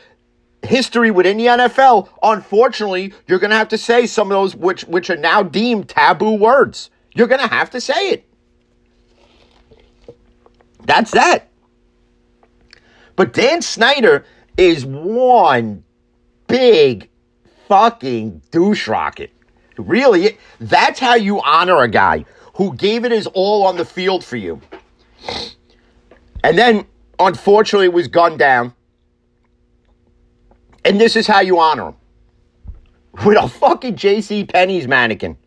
history 0.62 1.10
within 1.10 1.38
the 1.38 1.48
NFL, 1.48 2.10
unfortunately, 2.22 3.13
you're 3.27 3.39
going 3.39 3.50
to 3.50 3.56
have 3.56 3.70
to 3.70 3.77
say 3.77 4.06
some 4.06 4.27
of 4.27 4.36
those 4.36 4.56
which 4.56 4.84
which 4.84 5.10
are 5.10 5.18
now 5.18 5.41
deemed 5.41 5.89
taboo 5.89 6.34
words. 6.34 6.91
You're 7.13 7.27
going 7.27 7.41
to 7.41 7.48
have 7.48 7.72
to 7.72 7.82
say 7.82 8.10
it. 8.10 8.27
That's 10.86 11.12
that. 11.12 11.50
But 13.15 13.34
Dan 13.34 13.62
Snyder 13.62 14.25
is 14.58 14.86
one 14.86 15.84
big 16.48 17.10
fucking 17.68 18.41
douche 18.51 18.88
rocket. 18.88 19.32
Really, 19.77 20.38
that's 20.60 21.00
how 21.00 21.15
you 21.15 21.41
honor 21.41 21.82
a 21.82 21.88
guy 21.88 22.25
who 22.56 22.75
gave 22.75 23.06
it 23.06 23.12
his 23.12 23.27
all 23.27 23.65
on 23.65 23.77
the 23.77 23.86
field 23.86 24.24
for 24.24 24.36
you. 24.36 24.62
And 26.44 26.58
then, 26.58 26.86
unfortunately, 27.20 27.88
was 27.89 28.08
gunned 28.08 28.39
down. 28.39 28.74
And 30.84 31.00
this 31.00 31.15
is 31.15 31.27
how 31.27 31.41
you 31.41 31.60
honor 31.60 31.89
him. 31.89 31.96
With 33.25 33.38
a 33.38 33.48
fucking 33.48 33.96
J.C. 33.96 34.46
Penney's 34.46 34.88
mannequin. 34.88 35.38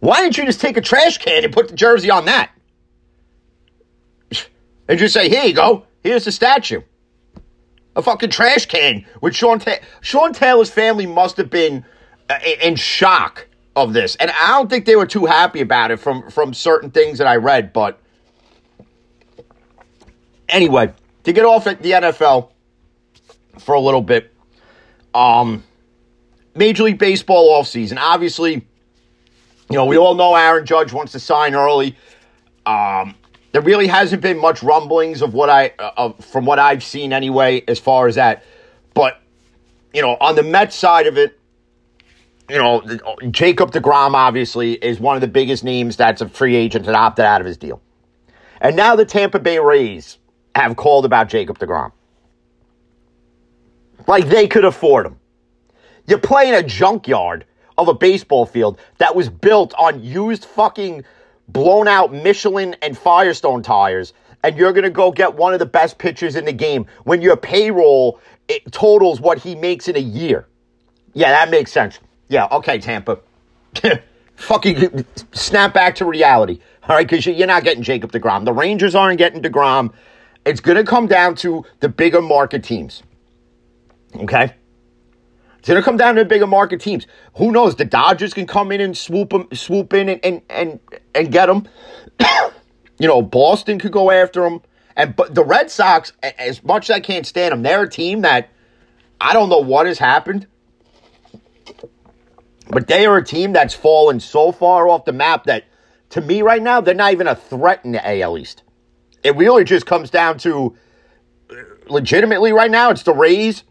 Why 0.00 0.22
didn't 0.22 0.38
you 0.38 0.46
just 0.46 0.60
take 0.60 0.76
a 0.76 0.80
trash 0.80 1.18
can 1.18 1.44
and 1.44 1.52
put 1.52 1.68
the 1.68 1.74
jersey 1.74 2.10
on 2.10 2.26
that? 2.26 2.50
And 4.88 4.98
just 4.98 5.14
say, 5.14 5.28
here 5.28 5.44
you 5.44 5.52
go. 5.52 5.84
Here's 6.06 6.24
the 6.24 6.30
statue. 6.30 6.82
A 7.96 8.00
fucking 8.00 8.30
trash 8.30 8.66
can 8.66 9.04
with 9.20 9.34
Sean 9.34 9.58
Taylor. 9.58 9.80
Sean 10.02 10.32
Taylor's 10.32 10.70
family 10.70 11.04
must 11.04 11.36
have 11.36 11.50
been 11.50 11.84
uh, 12.30 12.38
in 12.62 12.76
shock 12.76 13.48
of 13.74 13.92
this. 13.92 14.14
And 14.14 14.30
I 14.30 14.50
don't 14.50 14.70
think 14.70 14.84
they 14.84 14.94
were 14.94 15.06
too 15.06 15.26
happy 15.26 15.62
about 15.62 15.90
it 15.90 15.96
from, 15.98 16.30
from 16.30 16.54
certain 16.54 16.92
things 16.92 17.18
that 17.18 17.26
I 17.26 17.36
read. 17.36 17.72
But 17.72 17.98
anyway, 20.48 20.92
to 21.24 21.32
get 21.32 21.44
off 21.44 21.66
at 21.66 21.82
the 21.82 21.90
NFL 21.90 22.50
for 23.58 23.74
a 23.74 23.80
little 23.80 24.00
bit, 24.00 24.32
um, 25.12 25.64
Major 26.54 26.84
League 26.84 26.98
Baseball 26.98 27.60
offseason. 27.60 27.98
Obviously, 27.98 28.52
you 28.52 29.76
know, 29.76 29.86
we 29.86 29.98
all 29.98 30.14
know 30.14 30.36
Aaron 30.36 30.66
Judge 30.66 30.92
wants 30.92 31.10
to 31.12 31.18
sign 31.18 31.56
early. 31.56 31.96
Um, 32.64 33.16
there 33.52 33.62
really 33.62 33.86
hasn't 33.86 34.22
been 34.22 34.38
much 34.38 34.62
rumblings 34.62 35.22
of 35.22 35.34
what 35.34 35.48
I, 35.48 35.72
uh, 35.78 36.12
from 36.12 36.44
what 36.44 36.58
I've 36.58 36.82
seen 36.82 37.12
anyway, 37.12 37.62
as 37.66 37.78
far 37.78 38.06
as 38.06 38.16
that. 38.16 38.44
But, 38.94 39.20
you 39.92 40.02
know, 40.02 40.16
on 40.20 40.34
the 40.34 40.42
Mets 40.42 40.76
side 40.76 41.06
of 41.06 41.16
it, 41.16 41.38
you 42.48 42.58
know, 42.58 42.82
Jacob 43.30 43.72
DeGrom 43.72 44.14
obviously 44.14 44.74
is 44.74 45.00
one 45.00 45.16
of 45.16 45.20
the 45.20 45.28
biggest 45.28 45.64
names 45.64 45.96
that's 45.96 46.20
a 46.20 46.28
free 46.28 46.54
agent 46.54 46.86
that 46.86 46.94
opted 46.94 47.24
out 47.24 47.40
of 47.40 47.46
his 47.46 47.56
deal. 47.56 47.80
And 48.60 48.76
now 48.76 48.94
the 48.96 49.04
Tampa 49.04 49.38
Bay 49.38 49.58
Rays 49.58 50.18
have 50.54 50.76
called 50.76 51.04
about 51.04 51.28
Jacob 51.28 51.58
DeGrom. 51.58 51.92
Like 54.06 54.28
they 54.28 54.46
could 54.46 54.64
afford 54.64 55.06
him. 55.06 55.18
You're 56.06 56.18
playing 56.18 56.54
a 56.54 56.62
junkyard 56.62 57.44
of 57.76 57.88
a 57.88 57.94
baseball 57.94 58.46
field 58.46 58.78
that 58.98 59.14
was 59.14 59.28
built 59.28 59.74
on 59.76 60.02
used 60.02 60.44
fucking 60.44 61.04
blown 61.48 61.88
out 61.88 62.12
Michelin 62.12 62.76
and 62.82 62.96
Firestone 62.96 63.62
tires, 63.62 64.12
and 64.42 64.56
you're 64.56 64.72
going 64.72 64.84
to 64.84 64.90
go 64.90 65.10
get 65.10 65.34
one 65.34 65.52
of 65.52 65.58
the 65.58 65.66
best 65.66 65.98
pitchers 65.98 66.36
in 66.36 66.44
the 66.44 66.52
game 66.52 66.86
when 67.04 67.22
your 67.22 67.36
payroll 67.36 68.20
it 68.48 68.70
totals 68.72 69.20
what 69.20 69.38
he 69.38 69.54
makes 69.54 69.88
in 69.88 69.96
a 69.96 70.00
year. 70.00 70.46
Yeah, 71.14 71.30
that 71.30 71.50
makes 71.50 71.72
sense. 71.72 71.98
Yeah, 72.28 72.46
okay, 72.52 72.78
Tampa. 72.78 73.18
Fucking 74.36 75.04
snap 75.32 75.72
back 75.72 75.94
to 75.96 76.04
reality. 76.04 76.60
All 76.88 76.94
right, 76.94 77.08
because 77.08 77.26
you're 77.26 77.46
not 77.46 77.64
getting 77.64 77.82
Jacob 77.82 78.12
DeGrom. 78.12 78.44
The 78.44 78.52
Rangers 78.52 78.94
aren't 78.94 79.18
getting 79.18 79.42
DeGrom. 79.42 79.92
It's 80.44 80.60
going 80.60 80.76
to 80.76 80.84
come 80.84 81.06
down 81.06 81.34
to 81.36 81.64
the 81.80 81.88
bigger 81.88 82.22
market 82.22 82.62
teams. 82.62 83.02
Okay? 84.14 84.54
It's 85.66 85.70
going 85.72 85.82
to 85.82 85.84
come 85.84 85.96
down 85.96 86.14
to 86.14 86.24
bigger 86.24 86.46
market 86.46 86.80
teams. 86.80 87.08
Who 87.38 87.50
knows? 87.50 87.74
The 87.74 87.84
Dodgers 87.84 88.32
can 88.32 88.46
come 88.46 88.70
in 88.70 88.80
and 88.80 88.96
swoop 88.96 89.30
them, 89.30 89.48
swoop 89.52 89.92
in 89.94 90.08
and 90.08 90.24
and 90.24 90.42
and, 90.48 90.80
and 91.12 91.32
get 91.32 91.46
them. 91.46 91.66
you 93.00 93.08
know, 93.08 93.20
Boston 93.20 93.80
could 93.80 93.90
go 93.90 94.12
after 94.12 94.42
them. 94.42 94.62
And 94.94 95.16
but 95.16 95.34
the 95.34 95.44
Red 95.44 95.68
Sox, 95.68 96.12
as 96.22 96.62
much 96.62 96.88
as 96.88 96.94
I 96.94 97.00
can't 97.00 97.26
stand 97.26 97.50
them, 97.50 97.64
they're 97.64 97.82
a 97.82 97.90
team 97.90 98.20
that 98.20 98.50
I 99.20 99.32
don't 99.32 99.48
know 99.48 99.58
what 99.58 99.86
has 99.86 99.98
happened. 99.98 100.46
But 102.70 102.86
they 102.86 103.04
are 103.04 103.16
a 103.16 103.24
team 103.24 103.52
that's 103.52 103.74
fallen 103.74 104.20
so 104.20 104.52
far 104.52 104.88
off 104.88 105.04
the 105.04 105.12
map 105.12 105.46
that 105.46 105.64
to 106.10 106.20
me 106.20 106.42
right 106.42 106.62
now, 106.62 106.80
they're 106.80 106.94
not 106.94 107.10
even 107.10 107.26
a 107.26 107.34
threat 107.34 107.84
in 107.84 107.90
the 107.90 108.20
AL 108.20 108.38
East. 108.38 108.62
It 109.24 109.34
really 109.34 109.64
just 109.64 109.84
comes 109.84 110.10
down 110.10 110.38
to 110.38 110.76
legitimately 111.88 112.52
right 112.52 112.70
now, 112.70 112.90
it's 112.90 113.02
the 113.02 113.12
Rays 113.12 113.64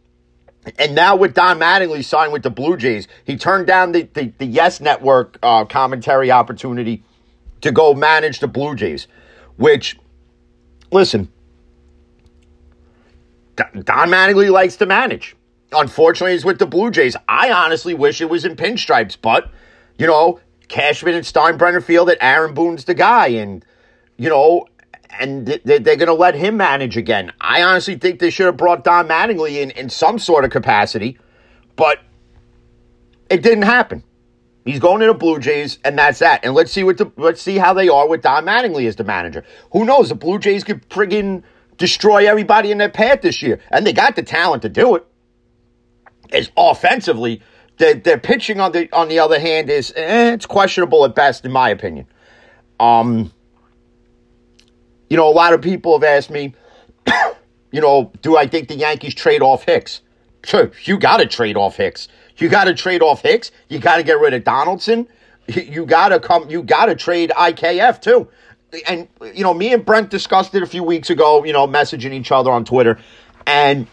and 0.80 0.96
now 0.96 1.16
with 1.16 1.34
Don 1.34 1.60
Mattingly 1.60 2.04
signed 2.04 2.34
with 2.34 2.44
the 2.44 2.50
Blue 2.50 2.78
Jays, 2.78 3.08
he 3.24 3.38
turned 3.38 3.68
down 3.68 3.92
the, 3.92 4.04
the, 4.14 4.34
the 4.38 4.46
Yes 4.46 4.80
Network 4.82 5.38
uh, 5.44 5.66
commentary 5.66 6.32
opportunity 6.32 7.04
to 7.62 7.72
go 7.72 7.94
manage 7.94 8.40
the 8.40 8.48
Blue 8.48 8.76
Jays, 8.76 9.08
which, 9.58 9.98
listen, 10.92 11.32
Don 13.56 14.10
Mattingly 14.10 14.52
likes 14.52 14.76
to 14.78 14.86
manage. 14.86 15.36
Unfortunately, 15.72 16.34
he's 16.34 16.46
with 16.46 16.60
the 16.60 16.66
Blue 16.66 16.92
Jays. 16.92 17.16
I 17.28 17.52
honestly 17.52 17.94
wish 17.94 18.22
it 18.22 18.30
was 18.30 18.46
in 18.46 18.56
pinstripes, 18.56 19.18
but, 19.20 19.50
you 19.98 20.08
know, 20.08 20.40
Cashman 20.68 21.14
and 21.14 21.26
Steinbrenner 21.26 21.84
feel 21.84 22.06
that 22.06 22.18
Aaron 22.22 22.54
Boone's 22.54 22.86
the 22.86 22.94
guy, 22.94 23.28
and, 23.28 23.64
you 24.18 24.30
know, 24.30 24.68
and 25.20 25.46
they're 25.48 25.80
going 25.80 26.08
to 26.08 26.14
let 26.14 26.36
him 26.36 26.58
manage 26.58 26.98
again. 26.98 27.32
I 27.40 27.64
honestly 27.64 27.96
think 27.96 28.20
they 28.20 28.30
should 28.30 28.46
have 28.46 28.58
brought 28.58 28.84
Don 28.84 29.08
Mattingly 29.08 29.62
in 29.62 29.72
in 29.72 29.90
some 29.90 30.20
sort 30.20 30.46
of 30.46 30.52
capacity, 30.52 31.18
but 31.76 32.00
it 33.30 33.42
didn't 33.42 33.64
happen. 33.64 34.04
He's 34.66 34.80
going 34.80 35.00
to 35.02 35.08
the 35.08 35.14
Blue 35.14 35.40
Jays, 35.40 35.78
and 35.86 35.98
that's 35.98 36.20
that. 36.20 36.44
And 36.44 36.56
let's 36.56 36.72
see 36.72 36.84
what 36.84 36.98
the, 36.98 37.12
let's 37.18 37.42
see 37.42 37.58
how 37.58 37.74
they 37.74 37.88
are 37.88 38.08
with 38.08 38.24
Don 38.24 38.46
Mattingly 38.46 38.88
as 38.88 38.96
the 38.96 39.04
manager. 39.04 39.44
Who 39.72 39.86
knows? 39.86 40.10
The 40.10 40.16
Blue 40.16 40.40
Jays 40.40 40.64
could 40.64 40.88
friggin' 40.90 41.44
destroy 41.78 42.28
everybody 42.28 42.72
in 42.72 42.80
their 42.80 42.90
path 42.90 43.22
this 43.22 43.44
year, 43.44 43.60
and 43.70 43.86
they 43.86 43.94
got 43.94 44.16
the 44.16 44.24
talent 44.24 44.64
to 44.64 44.70
do 44.70 44.96
it. 44.96 45.06
As 46.32 46.50
offensively, 46.58 47.44
their, 47.78 47.94
their 47.94 48.18
pitching 48.18 48.60
on 48.60 48.72
the 48.72 48.92
on 48.92 49.08
the 49.08 49.20
other 49.20 49.40
hand 49.40 49.70
is 49.70 49.94
eh, 49.96 50.34
it's 50.34 50.48
questionable 50.48 51.06
at 51.06 51.14
best, 51.14 51.46
in 51.46 51.52
my 51.52 51.70
opinion. 51.70 52.08
Um, 52.80 53.32
you 55.10 55.18
know, 55.18 55.28
a 55.28 55.32
lot 55.32 55.54
of 55.54 55.62
people 55.62 55.94
have 55.94 56.04
asked 56.04 56.30
me, 56.30 56.54
you 57.72 57.82
know, 57.82 58.12
do 58.22 58.38
I 58.38 58.48
think 58.48 58.68
the 58.68 58.76
Yankees 58.76 59.14
trade 59.14 59.42
off 59.42 59.64
Hicks? 59.64 60.02
Sure, 60.44 60.72
you 60.84 60.98
got 60.98 61.18
to 61.18 61.26
trade 61.26 61.58
off 61.58 61.78
Hicks. 61.78 62.08
You 62.38 62.50
got 62.50 62.66
to 62.66 62.74
trade 62.74 63.02
off 63.02 63.22
Hicks. 63.22 63.52
You 63.70 63.80
got 63.80 63.98
to 63.98 64.04
get 64.04 64.20
rid 64.20 64.34
of 64.34 64.44
Donaldson. 64.44 65.08
You 65.48 65.86
got 65.86 66.10
to 66.10 66.20
come. 66.20 66.50
You 66.50 66.64
got 66.64 66.88
to 66.88 66.96
trade 66.96 67.32
IKF 67.36 68.02
too. 68.02 68.28
And 68.88 69.08
you 69.34 69.44
know, 69.44 69.54
me 69.54 69.74
and 69.74 69.86
Brent 69.86 70.10
discussed 70.10 70.54
it 70.56 70.64
a 70.64 70.68
few 70.68 70.84
weeks 70.84 71.10
ago. 71.10 71.44
You 71.46 71.54
know, 71.54 71.68
messaging 71.68 72.14
each 72.14 72.32
other 72.32 72.52
on 72.52 72.66
Twitter, 72.66 73.00
and 73.46 73.88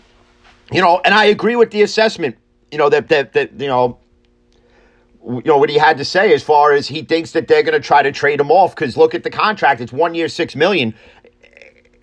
you 0.73 0.81
know, 0.81 1.01
and 1.05 1.15
I 1.15 1.27
agree 1.27 1.57
with 1.57 1.71
the 1.71 1.83
assessment. 1.83 2.37
You 2.71 2.79
know 2.79 2.89
that 2.89 3.09
that 3.09 3.35
that 3.35 3.53
you 3.61 3.69
know 3.69 3.99
you 5.25 5.43
know 5.45 5.57
what 5.59 5.71
he 5.71 5.79
had 5.79 5.99
to 5.99 6.05
say 6.05 6.35
as 6.35 6.43
far 6.43 6.73
as 6.73 6.89
he 6.89 7.03
thinks 7.03 7.33
that 7.33 7.49
they're 7.49 7.63
going 7.63 7.81
to 7.81 7.87
try 7.87 8.03
to 8.03 8.13
trade 8.13 8.41
him 8.41 8.51
off 8.51 8.75
because 8.75 8.97
look 8.97 9.15
at 9.15 9.23
the 9.23 9.31
contract 9.31 9.81
it's 9.81 9.93
one 9.93 10.15
year 10.15 10.29
six 10.29 10.57
million. 10.57 10.95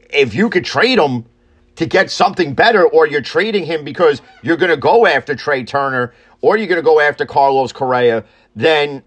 If 0.10 0.34
you 0.34 0.50
could 0.50 0.66
trade 0.66 0.98
him 0.98 1.26
to 1.76 1.86
get 1.86 2.10
something 2.10 2.54
better 2.54 2.88
or 2.88 3.08
you're 3.08 3.22
trading 3.22 3.66
him 3.66 3.84
because 3.84 4.22
you're 4.42 4.58
going 4.58 4.72
to 4.72 4.78
go 4.78 5.06
after 5.06 5.36
Trea 5.36 5.64
Turner 5.64 6.14
or 6.42 6.58
you're 6.58 6.68
going 6.68 6.80
to 6.80 6.86
go 6.86 7.00
after 7.00 7.26
Carlos 7.26 7.72
Correa 7.72 8.24
then 8.56 9.04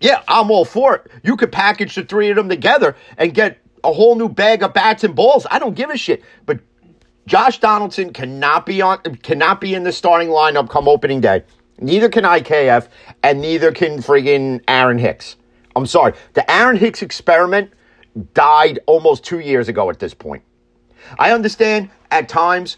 yeah 0.00 0.22
I'm 0.26 0.50
all 0.50 0.64
for 0.64 0.96
it. 0.96 1.10
You 1.22 1.36
could 1.36 1.52
package 1.52 1.94
the 1.94 2.04
three 2.04 2.30
of 2.30 2.36
them 2.36 2.48
together 2.48 2.96
and 3.18 3.34
get 3.34 3.58
a 3.84 3.92
whole 3.92 4.16
new 4.16 4.28
bag 4.28 4.62
of 4.62 4.74
bats 4.74 5.04
and 5.04 5.14
balls. 5.14 5.46
I 5.50 5.58
don't 5.58 5.74
give 5.74 5.90
a 5.90 5.96
shit. 5.96 6.22
But 6.46 6.60
Josh 7.26 7.60
Donaldson 7.60 8.12
cannot 8.12 8.66
be 8.66 8.80
on 8.80 8.98
cannot 9.22 9.60
be 9.60 9.74
in 9.74 9.84
the 9.84 9.92
starting 9.92 10.28
lineup 10.28 10.70
come 10.70 10.88
opening 10.88 11.20
day 11.20 11.44
Neither 11.80 12.08
can 12.08 12.24
IKF, 12.24 12.88
and 13.22 13.40
neither 13.40 13.72
can 13.72 13.98
friggin' 13.98 14.62
Aaron 14.68 14.98
Hicks. 14.98 15.36
I'm 15.74 15.86
sorry. 15.86 16.12
The 16.34 16.48
Aaron 16.50 16.76
Hicks 16.76 17.02
experiment 17.02 17.72
died 18.34 18.80
almost 18.86 19.24
two 19.24 19.38
years 19.38 19.68
ago 19.68 19.88
at 19.88 19.98
this 19.98 20.14
point. 20.14 20.42
I 21.18 21.32
understand 21.32 21.90
at 22.10 22.28
times, 22.28 22.76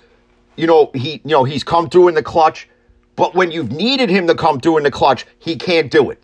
you 0.56 0.66
know, 0.66 0.90
he 0.94 1.14
you 1.24 1.30
know, 1.30 1.44
he's 1.44 1.64
come 1.64 1.88
through 1.88 2.08
in 2.08 2.14
the 2.14 2.22
clutch, 2.22 2.68
but 3.16 3.34
when 3.34 3.50
you've 3.50 3.72
needed 3.72 4.08
him 4.10 4.26
to 4.28 4.34
come 4.34 4.60
through 4.60 4.78
in 4.78 4.84
the 4.84 4.90
clutch, 4.90 5.26
he 5.38 5.56
can't 5.56 5.90
do 5.90 6.10
it. 6.10 6.22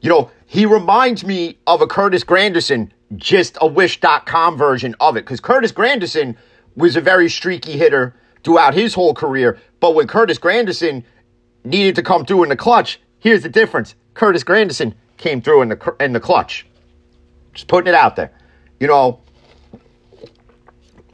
You 0.00 0.08
know, 0.08 0.30
he 0.46 0.64
reminds 0.64 1.24
me 1.24 1.58
of 1.66 1.82
a 1.82 1.86
Curtis 1.86 2.24
Granderson, 2.24 2.90
just 3.16 3.58
a 3.60 3.66
wish.com 3.66 4.56
version 4.56 4.94
of 5.00 5.16
it, 5.16 5.24
because 5.24 5.40
Curtis 5.40 5.72
Granderson 5.72 6.36
was 6.76 6.96
a 6.96 7.00
very 7.00 7.28
streaky 7.28 7.72
hitter 7.72 8.14
throughout 8.44 8.74
his 8.74 8.94
whole 8.94 9.12
career. 9.12 9.58
But 9.80 9.94
when 9.94 10.06
Curtis 10.06 10.38
Granderson 10.38 11.04
needed 11.68 11.94
to 11.96 12.02
come 12.02 12.24
through 12.24 12.42
in 12.44 12.48
the 12.48 12.56
clutch. 12.56 13.00
Here's 13.18 13.42
the 13.42 13.48
difference: 13.48 13.94
Curtis 14.14 14.44
Granderson 14.44 14.94
came 15.16 15.40
through 15.40 15.62
in 15.62 15.68
the 15.68 15.96
in 16.00 16.12
the 16.12 16.20
clutch. 16.20 16.66
Just 17.52 17.68
putting 17.68 17.88
it 17.88 17.94
out 17.94 18.16
there. 18.16 18.32
You 18.80 18.86
know. 18.86 19.20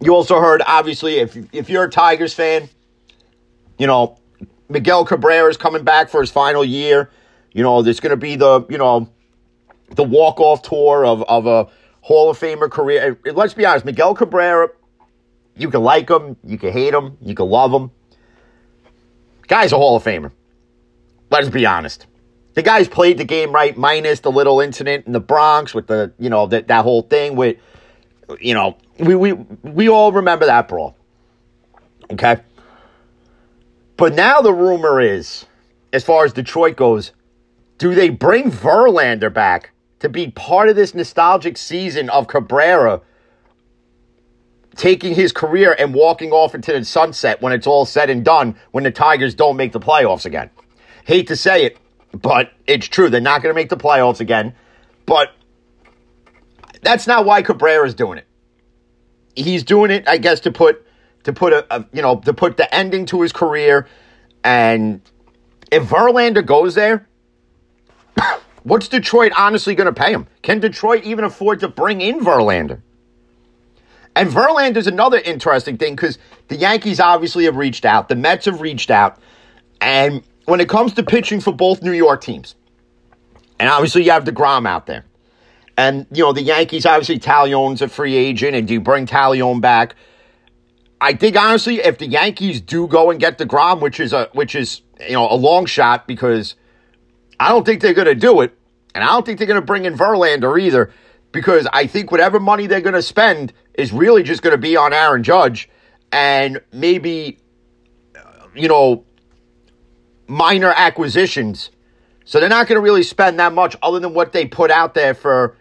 You 0.01 0.15
also 0.15 0.39
heard, 0.39 0.61
obviously, 0.67 1.17
if 1.17 1.37
if 1.55 1.71
you're 1.71 1.85
a 1.85 1.91
Tigers 1.91 2.35
fan, 2.35 2.69
you 3.79 3.87
know 3.87 4.19
Miguel 4.69 5.05
Cabrera 5.05 5.49
is 5.49 5.57
coming 5.57 5.85
back 5.85 6.09
for 6.09 6.21
his 6.21 6.31
final 6.31 6.65
year. 6.65 7.11
You 7.53 7.63
know, 7.63 7.83
there's 7.83 8.01
going 8.01 8.11
to 8.11 8.17
be 8.17 8.37
the 8.37 8.67
you 8.69 8.79
know 8.79 9.09
the 9.91 10.03
walk 10.03 10.41
off 10.41 10.63
tour 10.63 11.07
of 11.07 11.23
of 11.23 11.47
a 11.47 11.69
Hall 12.01 12.31
of 12.31 12.39
Famer 12.39 12.71
career. 12.71 13.19
Let's 13.25 13.55
be 13.55 13.65
honest, 13.65 13.85
Miguel 13.85 14.15
Cabrera. 14.15 14.69
You 15.57 15.71
can 15.71 15.83
like 15.83 16.11
him, 16.11 16.37
you 16.45 16.59
can 16.59 16.73
hate 16.73 16.93
him, 16.93 17.17
you 17.23 17.35
can 17.35 17.47
love 17.47 17.73
him. 17.73 17.93
Guy's 19.47 19.73
a 19.73 19.77
Hall 19.77 19.97
of 19.97 20.03
Famer. 20.03 20.33
Let's 21.35 21.49
be 21.49 21.67
honest. 21.67 22.07
The 22.55 22.63
guy's 22.63 22.87
played 22.87 23.19
the 23.19 23.25
game 23.25 23.51
right, 23.51 23.77
minus 23.77 24.21
the 24.21 24.31
little 24.31 24.61
incident 24.61 25.09
in 25.09 25.13
the 25.13 25.19
Bronx 25.19 25.75
with 25.75 25.89
the, 25.89 26.13
you 26.17 26.31
know, 26.31 26.47
that, 26.47 26.69
that 26.69 26.85
whole 26.85 27.03
thing 27.03 27.35
with, 27.35 27.57
you 28.41 28.55
know, 28.55 28.79
we, 29.01 29.17
we, 29.17 29.33
we 29.33 29.89
all 29.89 30.13
remember 30.13 30.47
that 30.47 30.69
brawl. 30.69 30.97
Okay? 32.13 32.37
But 33.97 34.15
now 34.15 34.43
the 34.43 34.53
rumor 34.53 35.01
is, 35.01 35.47
as 35.93 36.05
far 36.05 36.25
as 36.25 36.33
Detroit 36.33 36.77
goes, 36.77 37.11
do 37.79 37.97
they 37.97 38.11
bring 38.11 38.53
Verlander 38.53 39.35
back 39.35 39.73
to 39.99 40.09
be 40.09 40.31
part 40.31 40.69
of 40.69 40.77
this 40.77 40.95
nostalgic 40.95 41.57
season 41.57 42.11
of 42.11 42.29
Cabrera 42.29 43.01
taking 44.77 45.17
his 45.17 45.33
career 45.33 45.75
and 45.77 45.95
walking 45.95 46.31
off 46.31 46.55
into 46.55 46.73
the 46.73 46.85
sunset 46.85 47.43
when 47.43 47.53
it's 47.53 47.67
all 47.67 47.85
said 47.85 48.09
and 48.09 48.25
done 48.25 48.55
when 48.71 48.85
the 48.85 48.93
Tigers 48.93 49.35
don't 49.35 49.57
make 49.57 49.73
the 49.73 49.81
playoffs 49.81 50.27
again. 50.27 50.51
Hate 51.05 51.29
to 51.29 51.37
say 51.37 51.65
it, 51.65 51.79
but 52.13 52.53
it's 52.67 52.89
true. 52.89 53.11
They're 53.11 53.21
not 53.21 53.43
going 53.43 53.55
to 53.55 53.55
make 53.55 53.69
the 53.69 53.77
playoffs 53.77 54.21
again. 54.21 54.55
But 55.07 55.29
that's 56.83 57.07
not 57.07 57.25
why 57.25 57.43
Cabrera 57.43 57.87
is 57.87 57.95
doing 57.95 58.19
it. 58.19 58.27
He's 59.37 59.65
doing 59.65 59.91
it, 59.91 60.09
I 60.09 60.19
guess, 60.19 60.41
to 60.41 60.53
put 60.53 60.87
to 61.25 61.33
put 61.33 61.53
a, 61.53 61.67
a 61.75 61.87
you 61.93 62.03
know 62.03 62.21
to 62.21 62.33
put 62.33 62.57
the 62.57 62.73
ending 62.75 63.07
to 63.07 63.23
his 63.23 63.33
career. 63.33 63.87
And 64.43 65.01
if 65.71 65.85
Verlander 65.85 66.45
goes 66.45 66.75
there, 66.75 67.09
what's 68.63 68.89
Detroit 68.89 69.33
honestly 69.37 69.75
going 69.75 69.93
to 69.93 70.01
pay 70.01 70.13
him? 70.13 70.27
Can 70.43 70.61
Detroit 70.61 71.05
even 71.05 71.25
afford 71.25 71.61
to 71.61 71.69
bring 71.69 72.01
in 72.01 72.21
Verlander? 72.21 72.81
And 74.17 74.31
Verlander's 74.31 74.87
another 74.87 75.19
interesting 75.19 75.77
thing 75.77 75.97
because 75.97 76.19
the 76.47 76.57
Yankees 76.57 77.01
obviously 77.01 77.47
have 77.47 77.57
reached 77.57 77.85
out, 77.85 78.09
the 78.09 78.15
Mets 78.15 78.45
have 78.45 78.61
reached 78.61 78.91
out, 78.91 79.19
and 79.81 80.23
when 80.47 80.61
it 80.61 80.69
comes 80.69 80.93
to 80.95 81.03
pitching 81.03 81.41
for 81.41 81.53
both 81.53 81.83
New 81.83 81.93
York 81.93 82.23
teams, 82.23 82.55
and 83.59 83.69
obviously 83.69 84.05
you 84.05 84.11
have 84.11 84.25
DeGrom 84.25 84.67
out 84.69 84.87
there, 84.87 85.05
and 85.77 86.07
you 86.11 86.23
know 86.23 86.33
the 86.33 86.43
Yankees 86.43 86.87
obviously 86.87 87.19
Taillon's 87.19 87.83
a 87.83 87.89
free 87.89 88.15
agent, 88.15 88.55
and 88.55 88.67
do 88.69 88.75
you 88.75 88.81
bring 88.81 89.07
Taillon 89.07 89.61
back? 89.61 89.95
I 91.01 91.15
think 91.15 91.37
honestly, 91.37 91.81
if 91.81 91.99
the 91.99 92.07
Yankees 92.07 92.61
do 92.61 92.87
go 92.87 93.11
and 93.11 93.21
get 93.21 93.39
DeGrom, 93.39 93.81
which 93.81 94.01
is 94.01 94.13
a 94.13 94.29
which 94.33 94.55
is 94.55 94.83
you 95.01 95.13
know 95.13 95.29
a 95.31 95.37
long 95.37 95.67
shot 95.67 96.07
because 96.07 96.55
I 97.39 97.49
don't 97.49 97.67
think 97.67 97.83
they're 97.83 97.95
going 97.95 98.07
to 98.07 98.15
do 98.15 98.41
it, 98.41 98.57
and 98.95 99.05
I 99.05 99.09
don't 99.09 99.27
think 99.27 99.39
they're 99.39 99.49
going 99.49 99.61
to 99.61 99.67
bring 99.67 99.85
in 99.85 99.97
Verlander 99.97 100.61
either 100.61 100.93
because 101.33 101.67
I 101.73 101.87
think 101.87 102.13
whatever 102.13 102.39
money 102.39 102.67
they're 102.67 102.81
going 102.81 102.95
to 102.95 103.03
spend 103.03 103.53
is 103.75 103.93
really 103.93 104.23
just 104.23 104.41
going 104.41 104.53
to 104.53 104.59
be 104.59 104.77
on 104.77 104.93
Aaron 104.93 105.25
Judge 105.25 105.69
and 106.13 106.61
maybe, 106.73 107.39
you 108.55 108.69
know, 108.69 109.05
minor 110.27 110.73
acquisitions. 110.75 111.71
So 112.25 112.41
they're 112.41 112.49
not 112.49 112.67
going 112.67 112.77
to 112.77 112.83
really 112.83 113.03
spend 113.03 113.39
that 113.39 113.53
much 113.53 113.77
other 113.83 114.01
than 114.01 114.15
what 114.15 114.33
they 114.33 114.47
put 114.47 114.71
out 114.71 114.95
there 114.95 115.15
for, 115.15 115.57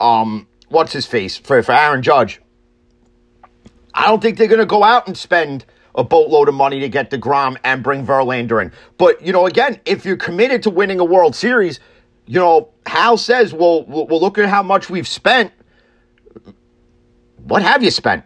um, 0.00 0.46
what's 0.68 0.92
his 0.92 1.06
face, 1.06 1.36
for, 1.36 1.62
for 1.62 1.72
Aaron 1.72 2.02
Judge. 2.02 2.40
I 3.92 4.06
don't 4.06 4.20
think 4.20 4.38
they're 4.38 4.46
going 4.46 4.60
to 4.60 4.66
go 4.66 4.82
out 4.82 5.06
and 5.06 5.16
spend 5.16 5.64
a 5.94 6.04
boatload 6.04 6.48
of 6.48 6.54
money 6.54 6.80
to 6.80 6.88
get 6.88 7.10
DeGrom 7.10 7.56
and 7.64 7.82
bring 7.82 8.06
Verlander 8.06 8.62
in. 8.62 8.72
But, 8.98 9.22
you 9.22 9.32
know, 9.32 9.46
again, 9.46 9.80
if 9.84 10.04
you're 10.04 10.16
committed 10.16 10.62
to 10.64 10.70
winning 10.70 11.00
a 11.00 11.04
World 11.04 11.34
Series, 11.34 11.80
you 12.26 12.38
know, 12.38 12.70
Hal 12.86 13.16
says, 13.16 13.52
well, 13.54 13.84
well, 13.84 14.20
look 14.20 14.36
at 14.38 14.48
how 14.48 14.62
much 14.62 14.90
we've 14.90 15.08
spent 15.08 15.52
what 17.46 17.62
have 17.62 17.82
you 17.82 17.90
spent? 17.90 18.24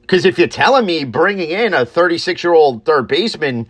Because 0.00 0.24
if 0.24 0.38
you're 0.38 0.48
telling 0.48 0.86
me 0.86 1.04
bringing 1.04 1.50
in 1.50 1.74
a 1.74 1.84
36 1.84 2.42
year 2.42 2.54
old 2.54 2.84
third 2.84 3.08
baseman 3.08 3.68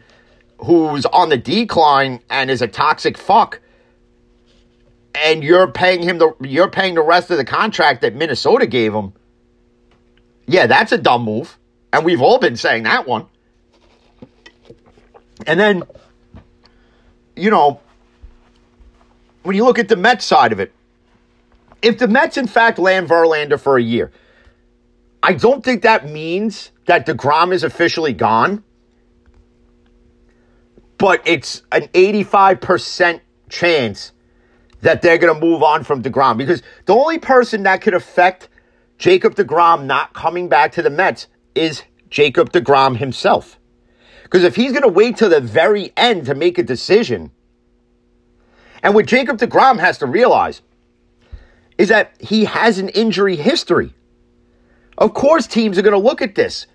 who's 0.59 1.07
on 1.07 1.29
the 1.29 1.37
decline 1.37 2.21
and 2.29 2.51
is 2.51 2.63
a 2.63 2.69
toxic 2.69 3.17
fuck, 3.17 3.61
and 5.15 5.43
you're 5.43 5.71
paying 5.71 6.03
him 6.03 6.19
the 6.19 6.35
you're 6.41 6.71
paying 6.71 6.95
the 6.95 7.03
rest 7.03 7.31
of 7.31 7.39
the 7.39 7.45
contract 7.45 8.03
that 8.03 8.15
Minnesota 8.15 8.67
gave 8.67 8.95
him, 8.95 9.13
yeah, 10.47 10.67
that's 10.67 10.93
a 10.93 10.99
dumb 10.99 11.25
move, 11.25 11.59
and 11.93 12.05
we've 12.05 12.23
all 12.23 12.39
been 12.39 12.57
saying 12.57 12.85
that 12.85 13.07
one. 13.07 13.27
And 15.47 15.59
then, 15.59 15.85
you 17.37 17.51
know, 17.51 17.81
when 19.43 19.55
you 19.55 19.65
look 19.65 19.79
at 19.79 19.89
the 19.89 19.97
Mets 19.97 20.25
side 20.25 20.53
of 20.53 20.61
it, 20.61 20.73
if 21.81 21.99
the 21.99 22.09
Mets, 22.09 22.37
in 22.37 22.49
fact, 22.49 22.79
land 22.79 23.09
Verlander 23.09 23.59
for 23.59 23.77
a 23.77 23.83
year, 23.83 24.11
I 25.23 25.35
don't 25.35 25.65
think 25.65 25.83
that 25.83 26.09
means 26.09 26.73
that 26.87 27.07
DeGrom 27.07 27.53
is 27.53 27.63
officially 27.63 28.13
gone. 28.13 28.65
But 30.99 31.23
it's 31.25 31.63
an 31.73 31.83
85% 31.89 33.21
chance 33.49 34.13
that 34.81 35.03
they're 35.03 35.19
going 35.19 35.35
to 35.35 35.41
move 35.41 35.63
on 35.63 35.85
from 35.85 36.03
DeGrom 36.03 36.37
because 36.37 36.63
the 36.85 36.95
only 36.95 37.19
person 37.19 37.63
that 37.65 37.81
could 37.81 37.95
affect 37.95 38.49
Jacob 38.99 39.35
DeGrom 39.35 39.85
not 39.85 40.13
coming 40.13 40.49
back 40.49 40.73
to 40.73 40.83
the 40.83 40.91
Mets 40.91 41.29
is 41.55 41.83
Jacob 42.11 42.53
DeGrom 42.53 42.97
himself. 42.97 43.59
Because 44.23 44.45
if 44.45 44.57
he's 44.57 44.73
going 44.73 44.83
to 44.83 44.89
wait 44.89 45.17
till 45.17 45.31
the 45.31 45.41
very 45.41 45.93
end 45.97 46.27
to 46.27 46.35
make 46.35 46.59
a 46.59 46.63
decision, 46.63 47.31
and 48.83 48.95
what 48.95 49.07
Jacob 49.07 49.39
DeGrom 49.39 49.79
has 49.79 49.99
to 49.99 50.07
realize 50.07 50.63
is 51.79 51.89
that 51.89 52.15
he 52.21 52.45
has 52.45 52.79
an 52.79 52.89
injury 52.91 53.37
history. 53.37 53.95
Of 54.99 55.15
course, 55.15 55.47
teams 55.47 55.79
are 55.79 55.83
going 55.83 55.93
to 55.93 55.99
look 55.99 56.21
at 56.21 56.35
this, 56.35 56.67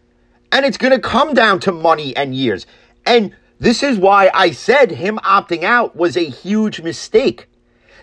and 0.52 0.66
it's 0.66 0.78
going 0.78 0.94
to 0.94 1.00
come 1.00 1.34
down 1.34 1.60
to 1.62 1.72
money 1.72 2.16
and 2.16 2.34
years. 2.34 2.66
And 3.06 3.36
This 3.63 3.82
is 3.82 3.97
why 3.97 4.30
I 4.34 4.52
said 4.52 4.91
him 4.91 5.19
opting 5.23 5.63
out 5.63 5.95
was 5.95 6.17
a 6.17 6.26
huge 6.26 6.82
mistake. 6.82 7.47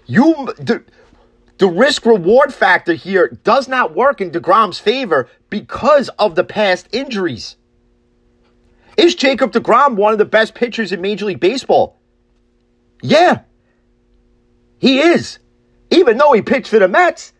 You 0.06 0.54
the, 0.56 0.82
the 1.58 1.66
risk 1.66 2.06
reward 2.06 2.54
factor 2.54 2.94
here 2.94 3.38
does 3.44 3.68
not 3.68 3.94
work 3.94 4.22
in 4.22 4.30
DeGrom's 4.30 4.78
favor 4.78 5.28
because 5.50 6.08
of 6.18 6.34
the 6.34 6.44
past 6.44 6.88
injuries. 6.92 7.56
Is 8.96 9.14
Jacob 9.14 9.52
DeGrom 9.52 9.96
one 9.96 10.14
of 10.14 10.18
the 10.18 10.24
best 10.24 10.54
pitchers 10.54 10.92
in 10.92 11.02
Major 11.02 11.26
League 11.26 11.40
Baseball? 11.40 12.00
Yeah. 13.02 13.40
He 14.78 15.00
is. 15.00 15.40
Even 15.90 16.16
though 16.16 16.32
he 16.32 16.40
pitched 16.40 16.68
for 16.68 16.78
the 16.78 16.88
Mets, 16.88 17.34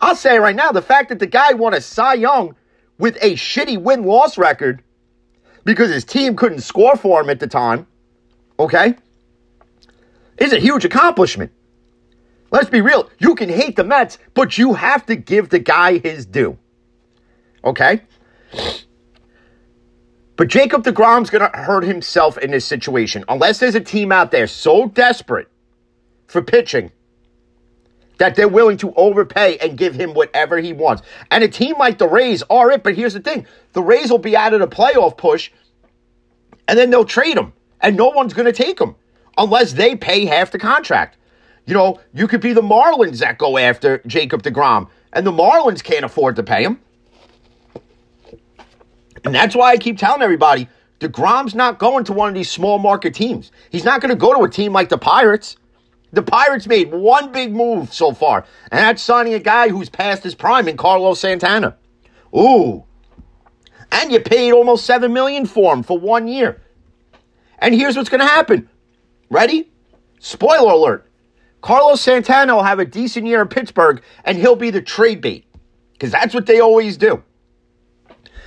I'll 0.00 0.14
say 0.14 0.38
right 0.38 0.54
now 0.54 0.70
the 0.70 0.80
fact 0.80 1.08
that 1.08 1.18
the 1.18 1.26
guy 1.26 1.54
won 1.54 1.74
a 1.74 1.80
Cy 1.80 2.14
Young 2.14 2.54
with 2.98 3.16
a 3.20 3.32
shitty 3.32 3.82
win 3.82 4.04
loss 4.04 4.38
record 4.38 4.84
because 5.68 5.90
his 5.90 6.02
team 6.02 6.34
couldn't 6.34 6.60
score 6.60 6.96
for 6.96 7.20
him 7.20 7.28
at 7.28 7.40
the 7.40 7.46
time, 7.46 7.86
okay, 8.58 8.94
is 10.38 10.54
a 10.54 10.58
huge 10.58 10.86
accomplishment. 10.86 11.52
Let's 12.50 12.70
be 12.70 12.80
real. 12.80 13.10
You 13.18 13.34
can 13.34 13.50
hate 13.50 13.76
the 13.76 13.84
Mets, 13.84 14.16
but 14.32 14.56
you 14.56 14.72
have 14.72 15.04
to 15.04 15.14
give 15.14 15.50
the 15.50 15.58
guy 15.58 15.98
his 15.98 16.24
due. 16.24 16.56
Okay? 17.62 18.00
But 20.36 20.48
Jacob 20.48 20.84
DeGrom's 20.84 21.28
going 21.28 21.50
to 21.50 21.54
hurt 21.54 21.84
himself 21.84 22.38
in 22.38 22.50
this 22.50 22.64
situation 22.64 23.26
unless 23.28 23.58
there's 23.58 23.74
a 23.74 23.80
team 23.80 24.10
out 24.10 24.30
there 24.30 24.46
so 24.46 24.86
desperate 24.88 25.50
for 26.28 26.40
pitching 26.40 26.92
that 28.18 28.34
they're 28.34 28.48
willing 28.48 28.76
to 28.78 28.92
overpay 28.94 29.56
and 29.58 29.78
give 29.78 29.94
him 29.94 30.12
whatever 30.12 30.58
he 30.58 30.72
wants. 30.72 31.02
And 31.30 31.42
a 31.42 31.48
team 31.48 31.76
like 31.78 31.98
the 31.98 32.08
Rays 32.08 32.42
are 32.50 32.70
it, 32.70 32.82
but 32.82 32.94
here's 32.94 33.14
the 33.14 33.20
thing 33.20 33.46
the 33.72 33.82
Rays 33.82 34.10
will 34.10 34.18
be 34.18 34.36
out 34.36 34.54
of 34.54 34.60
the 34.60 34.68
playoff 34.68 35.16
push 35.16 35.50
and 36.68 36.78
then 36.78 36.90
they'll 36.90 37.04
trade 37.04 37.36
him, 37.36 37.54
and 37.80 37.96
no 37.96 38.10
one's 38.10 38.34
going 38.34 38.46
to 38.46 38.52
take 38.52 38.78
him 38.78 38.94
unless 39.38 39.72
they 39.72 39.96
pay 39.96 40.26
half 40.26 40.50
the 40.50 40.58
contract. 40.58 41.16
You 41.66 41.74
know, 41.74 42.00
you 42.12 42.28
could 42.28 42.42
be 42.42 42.52
the 42.52 42.62
Marlins 42.62 43.18
that 43.20 43.38
go 43.38 43.58
after 43.58 44.02
Jacob 44.06 44.42
DeGrom, 44.42 44.88
and 45.12 45.26
the 45.26 45.32
Marlins 45.32 45.82
can't 45.82 46.04
afford 46.04 46.36
to 46.36 46.42
pay 46.42 46.62
him. 46.62 46.80
And 49.24 49.34
that's 49.34 49.56
why 49.56 49.72
I 49.72 49.76
keep 49.78 49.98
telling 49.98 50.22
everybody 50.22 50.68
DeGrom's 51.00 51.54
not 51.54 51.78
going 51.78 52.04
to 52.04 52.12
one 52.12 52.28
of 52.28 52.34
these 52.34 52.50
small 52.50 52.78
market 52.78 53.14
teams. 53.14 53.50
He's 53.70 53.84
not 53.84 54.00
going 54.00 54.10
to 54.10 54.16
go 54.16 54.34
to 54.34 54.44
a 54.44 54.50
team 54.50 54.72
like 54.72 54.88
the 54.88 54.98
Pirates. 54.98 55.56
The 56.12 56.22
Pirates 56.22 56.66
made 56.66 56.92
one 56.92 57.32
big 57.32 57.52
move 57.52 57.92
so 57.92 58.12
far, 58.12 58.46
and 58.70 58.80
that's 58.80 59.02
signing 59.02 59.34
a 59.34 59.38
guy 59.38 59.68
who's 59.68 59.90
past 59.90 60.22
his 60.22 60.34
prime 60.34 60.68
in 60.68 60.76
Carlos 60.76 61.20
Santana. 61.20 61.76
Ooh. 62.34 62.84
And 63.92 64.12
you 64.12 64.20
paid 64.20 64.52
almost 64.52 64.86
seven 64.86 65.12
million 65.12 65.46
for 65.46 65.72
him 65.72 65.82
for 65.82 65.98
one 65.98 66.28
year. 66.28 66.62
And 67.58 67.74
here's 67.74 67.96
what's 67.96 68.08
gonna 68.08 68.26
happen. 68.26 68.68
Ready? 69.30 69.70
Spoiler 70.20 70.72
alert. 70.72 71.10
Carlos 71.60 72.00
Santana 72.00 72.54
will 72.54 72.62
have 72.62 72.78
a 72.78 72.84
decent 72.84 73.26
year 73.26 73.42
in 73.42 73.48
Pittsburgh 73.48 74.02
and 74.24 74.38
he'll 74.38 74.56
be 74.56 74.70
the 74.70 74.82
trade 74.82 75.20
bait. 75.20 75.44
Because 75.92 76.12
that's 76.12 76.32
what 76.32 76.46
they 76.46 76.60
always 76.60 76.96
do. 76.96 77.22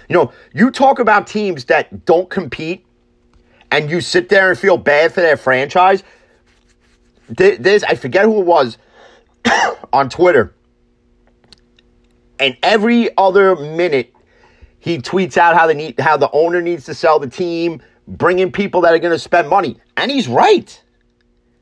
You 0.07 0.15
know, 0.15 0.33
you 0.53 0.71
talk 0.71 0.99
about 0.99 1.27
teams 1.27 1.65
that 1.65 2.05
don't 2.05 2.29
compete 2.29 2.85
and 3.71 3.89
you 3.89 4.01
sit 4.01 4.29
there 4.29 4.49
and 4.49 4.59
feel 4.59 4.77
bad 4.77 5.13
for 5.13 5.21
their 5.21 5.37
franchise. 5.37 6.03
There's, 7.31 7.83
I 7.83 7.95
forget 7.95 8.25
who 8.25 8.41
it 8.41 8.45
was 8.45 8.77
on 9.93 10.09
Twitter. 10.09 10.53
And 12.39 12.57
every 12.61 13.15
other 13.17 13.55
minute, 13.55 14.13
he 14.79 14.97
tweets 14.97 15.37
out 15.37 15.55
how, 15.55 15.67
they 15.67 15.75
need, 15.75 15.99
how 15.99 16.17
the 16.17 16.29
owner 16.31 16.61
needs 16.61 16.85
to 16.85 16.93
sell 16.93 17.19
the 17.19 17.29
team, 17.29 17.81
bring 18.07 18.39
in 18.39 18.51
people 18.51 18.81
that 18.81 18.93
are 18.93 18.99
going 18.99 19.13
to 19.13 19.19
spend 19.19 19.47
money. 19.47 19.77
And 19.95 20.11
he's 20.11 20.27
right. 20.27 20.83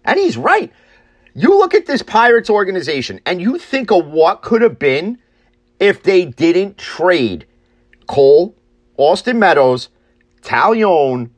And 0.05 0.17
he's 0.17 0.37
right. 0.37 0.71
You 1.35 1.57
look 1.57 1.73
at 1.75 1.85
this 1.85 2.01
Pirates 2.01 2.49
organization 2.49 3.19
and 3.25 3.41
you 3.41 3.57
think 3.57 3.91
of 3.91 4.07
what 4.07 4.41
could 4.41 4.61
have 4.61 4.79
been 4.79 5.19
if 5.79 6.01
they 6.01 6.25
didn't 6.25 6.77
trade 6.77 7.45
Cole, 8.07 8.55
Austin 8.97 9.37
Meadows, 9.37 9.89
Taillon, 10.41 11.29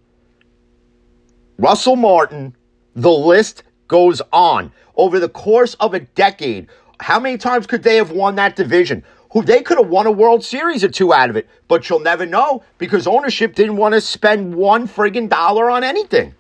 Russell 1.58 1.96
Martin. 1.96 2.56
The 2.96 3.12
list 3.12 3.64
goes 3.92 4.22
on. 4.32 4.72
Over 4.96 5.20
the 5.20 5.28
course 5.28 5.74
of 5.76 5.94
a 5.94 6.00
decade, 6.00 6.70
how 7.02 7.20
many 7.20 7.38
times 7.38 7.68
could 7.68 7.84
they 7.84 7.98
have 7.98 8.12
won 8.12 8.36
that 8.36 8.56
division? 8.56 9.04
Who 9.32 9.44
they 9.44 9.62
could 9.62 9.78
have 9.78 9.90
won 9.90 10.08
a 10.08 10.12
World 10.12 10.46
Series 10.46 10.84
or 10.84 10.88
two 10.88 11.14
out 11.14 11.30
of 11.30 11.36
it, 11.36 11.50
but 11.68 11.90
you'll 11.90 12.00
never 12.00 12.26
know 12.26 12.64
because 12.78 13.06
ownership 13.06 13.54
didn't 13.54 13.76
want 13.76 13.94
to 13.94 14.02
spend 14.02 14.56
one 14.56 14.88
friggin' 14.88 15.28
dollar 15.28 15.70
on 15.70 15.84
anything. 15.84 16.34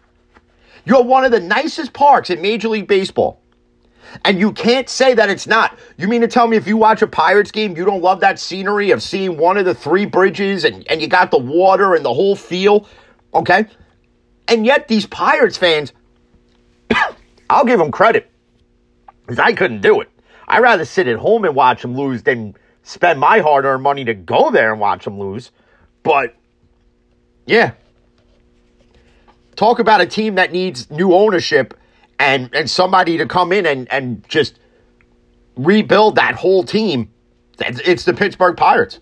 You're 0.85 1.03
one 1.03 1.25
of 1.25 1.31
the 1.31 1.41
nicest 1.41 1.91
parks 1.91 2.29
in 2.29 2.41
Major 2.41 2.69
League 2.69 2.87
Baseball. 2.87 3.41
And 4.23 4.39
you 4.39 4.53
can't 4.53 4.87
say 4.87 5.13
that 5.13 5.29
it's 5.29 5.45
not. 5.45 5.77
You 5.97 6.07
mean 6.07 6.21
to 6.21 6.27
tell 6.27 6.47
me 6.47 6.55
if 6.55 6.67
you 6.67 6.77
watch 6.77 7.01
a 7.01 7.07
Pirates 7.07 7.51
game, 7.51 7.75
you 7.75 7.83
don't 7.83 8.01
love 8.01 8.21
that 8.21 8.39
scenery 8.39 8.91
of 8.91 9.03
seeing 9.03 9.37
one 9.37 9.57
of 9.57 9.65
the 9.65 9.75
three 9.75 10.05
bridges 10.05 10.63
and, 10.63 10.87
and 10.89 11.01
you 11.01 11.07
got 11.07 11.31
the 11.31 11.37
water 11.37 11.95
and 11.95 12.03
the 12.03 12.13
whole 12.13 12.35
feel? 12.35 12.87
Okay? 13.33 13.65
And 14.47 14.65
yet 14.65 14.87
these 14.87 15.05
Pirates 15.05 15.57
fans, 15.57 15.91
I'll 17.51 17.65
give 17.65 17.81
him 17.81 17.91
credit. 17.91 18.31
Because 19.21 19.39
I 19.39 19.51
couldn't 19.51 19.81
do 19.81 19.99
it. 19.99 20.09
I'd 20.47 20.61
rather 20.61 20.85
sit 20.85 21.07
at 21.07 21.17
home 21.17 21.43
and 21.43 21.53
watch 21.53 21.81
them 21.81 21.95
lose 21.95 22.23
than 22.23 22.55
spend 22.83 23.19
my 23.19 23.39
hard 23.39 23.65
earned 23.65 23.83
money 23.83 24.05
to 24.05 24.13
go 24.13 24.51
there 24.51 24.71
and 24.71 24.79
watch 24.79 25.03
them 25.03 25.19
lose. 25.19 25.51
But, 26.01 26.35
yeah. 27.45 27.73
Talk 29.55 29.79
about 29.79 29.99
a 29.99 30.05
team 30.05 30.35
that 30.35 30.53
needs 30.53 30.89
new 30.89 31.13
ownership 31.13 31.77
and 32.17 32.53
and 32.53 32.69
somebody 32.69 33.17
to 33.17 33.25
come 33.25 33.51
in 33.51 33.65
and 33.65 33.91
and 33.91 34.27
just 34.29 34.57
rebuild 35.57 36.15
that 36.15 36.35
whole 36.35 36.63
team. 36.63 37.11
It's 37.59 38.05
the 38.05 38.13
Pittsburgh 38.13 38.55
Pirates. 38.55 38.99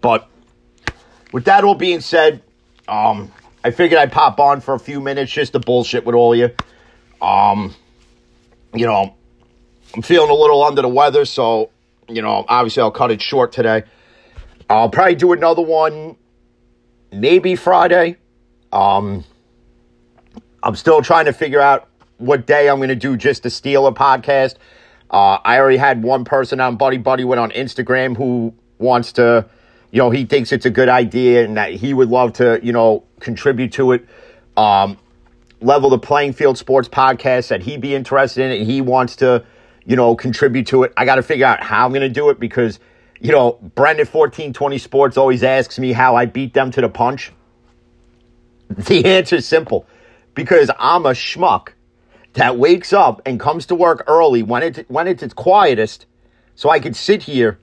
But 0.00 0.28
with 1.32 1.44
that 1.44 1.64
all 1.64 1.74
being 1.74 2.00
said, 2.00 2.42
um, 2.88 3.30
I 3.62 3.70
figured 3.70 4.00
I'd 4.00 4.12
pop 4.12 4.40
on 4.40 4.60
for 4.60 4.74
a 4.74 4.78
few 4.78 5.00
minutes 5.00 5.30
just 5.32 5.52
to 5.52 5.58
bullshit 5.58 6.04
with 6.04 6.14
all 6.14 6.34
you. 6.34 6.50
Um, 7.20 7.74
you 8.72 8.86
know, 8.86 9.14
I'm 9.94 10.02
feeling 10.02 10.30
a 10.30 10.34
little 10.34 10.62
under 10.64 10.82
the 10.82 10.88
weather, 10.88 11.24
so 11.24 11.70
you 12.08 12.22
know, 12.22 12.44
obviously 12.48 12.82
I'll 12.82 12.90
cut 12.90 13.10
it 13.10 13.22
short 13.22 13.52
today. 13.52 13.84
I'll 14.68 14.88
probably 14.88 15.14
do 15.14 15.32
another 15.32 15.62
one 15.62 16.16
maybe 17.12 17.56
Friday. 17.56 18.16
Um, 18.72 19.24
I'm 20.62 20.76
still 20.76 21.02
trying 21.02 21.24
to 21.24 21.32
figure 21.32 21.60
out 21.60 21.88
what 22.18 22.46
day 22.46 22.68
I'm 22.68 22.76
going 22.76 22.90
to 22.90 22.94
do 22.94 23.16
just 23.16 23.42
the 23.42 23.48
Steeler 23.48 23.94
podcast. 23.94 24.56
Uh, 25.10 25.38
I 25.44 25.58
already 25.58 25.78
had 25.78 26.02
one 26.02 26.24
person 26.24 26.60
on 26.60 26.76
Buddy 26.76 26.98
Buddy 26.98 27.24
went 27.24 27.40
on 27.40 27.50
Instagram 27.50 28.16
who 28.16 28.54
wants 28.78 29.12
to, 29.14 29.46
you 29.90 29.98
know, 29.98 30.10
he 30.10 30.24
thinks 30.24 30.52
it's 30.52 30.66
a 30.66 30.70
good 30.70 30.88
idea 30.88 31.44
and 31.44 31.56
that 31.56 31.72
he 31.72 31.92
would 31.94 32.08
love 32.08 32.34
to, 32.34 32.60
you 32.62 32.72
know, 32.72 33.04
contribute 33.20 33.72
to 33.72 33.92
it. 33.92 34.06
Um, 34.56 34.98
level 35.60 35.90
the 35.90 35.98
playing 35.98 36.32
field 36.32 36.58
sports 36.58 36.88
podcast 36.88 37.48
that 37.48 37.62
he'd 37.62 37.80
be 37.80 37.94
interested 37.94 38.44
in 38.44 38.50
it. 38.50 38.64
He 38.64 38.80
wants 38.80 39.16
to, 39.16 39.44
you 39.84 39.96
know, 39.96 40.16
contribute 40.16 40.66
to 40.68 40.84
it. 40.84 40.92
I 40.96 41.04
got 41.04 41.16
to 41.16 41.22
figure 41.22 41.46
out 41.46 41.62
how 41.62 41.84
I'm 41.84 41.92
going 41.92 42.02
to 42.02 42.08
do 42.08 42.30
it 42.30 42.40
because, 42.40 42.80
you 43.20 43.32
know, 43.32 43.52
Brendan 43.74 44.06
1420 44.06 44.78
Sports 44.78 45.16
always 45.16 45.42
asks 45.42 45.78
me 45.78 45.92
how 45.92 46.16
I 46.16 46.26
beat 46.26 46.54
them 46.54 46.70
to 46.72 46.80
the 46.80 46.88
punch. 46.88 47.32
The 48.70 49.04
answer 49.04 49.36
is 49.36 49.48
simple 49.48 49.86
because 50.34 50.70
I'm 50.78 51.04
a 51.04 51.10
schmuck 51.10 51.70
that 52.34 52.56
wakes 52.56 52.92
up 52.92 53.20
and 53.26 53.40
comes 53.40 53.66
to 53.66 53.74
work 53.74 54.04
early 54.06 54.42
when 54.42 54.62
it 54.62 54.88
when 54.88 55.08
it's 55.08 55.22
its 55.24 55.34
quietest, 55.34 56.06
so 56.54 56.70
I 56.70 56.78
could 56.78 56.94
sit 56.94 57.24
here 57.24 57.58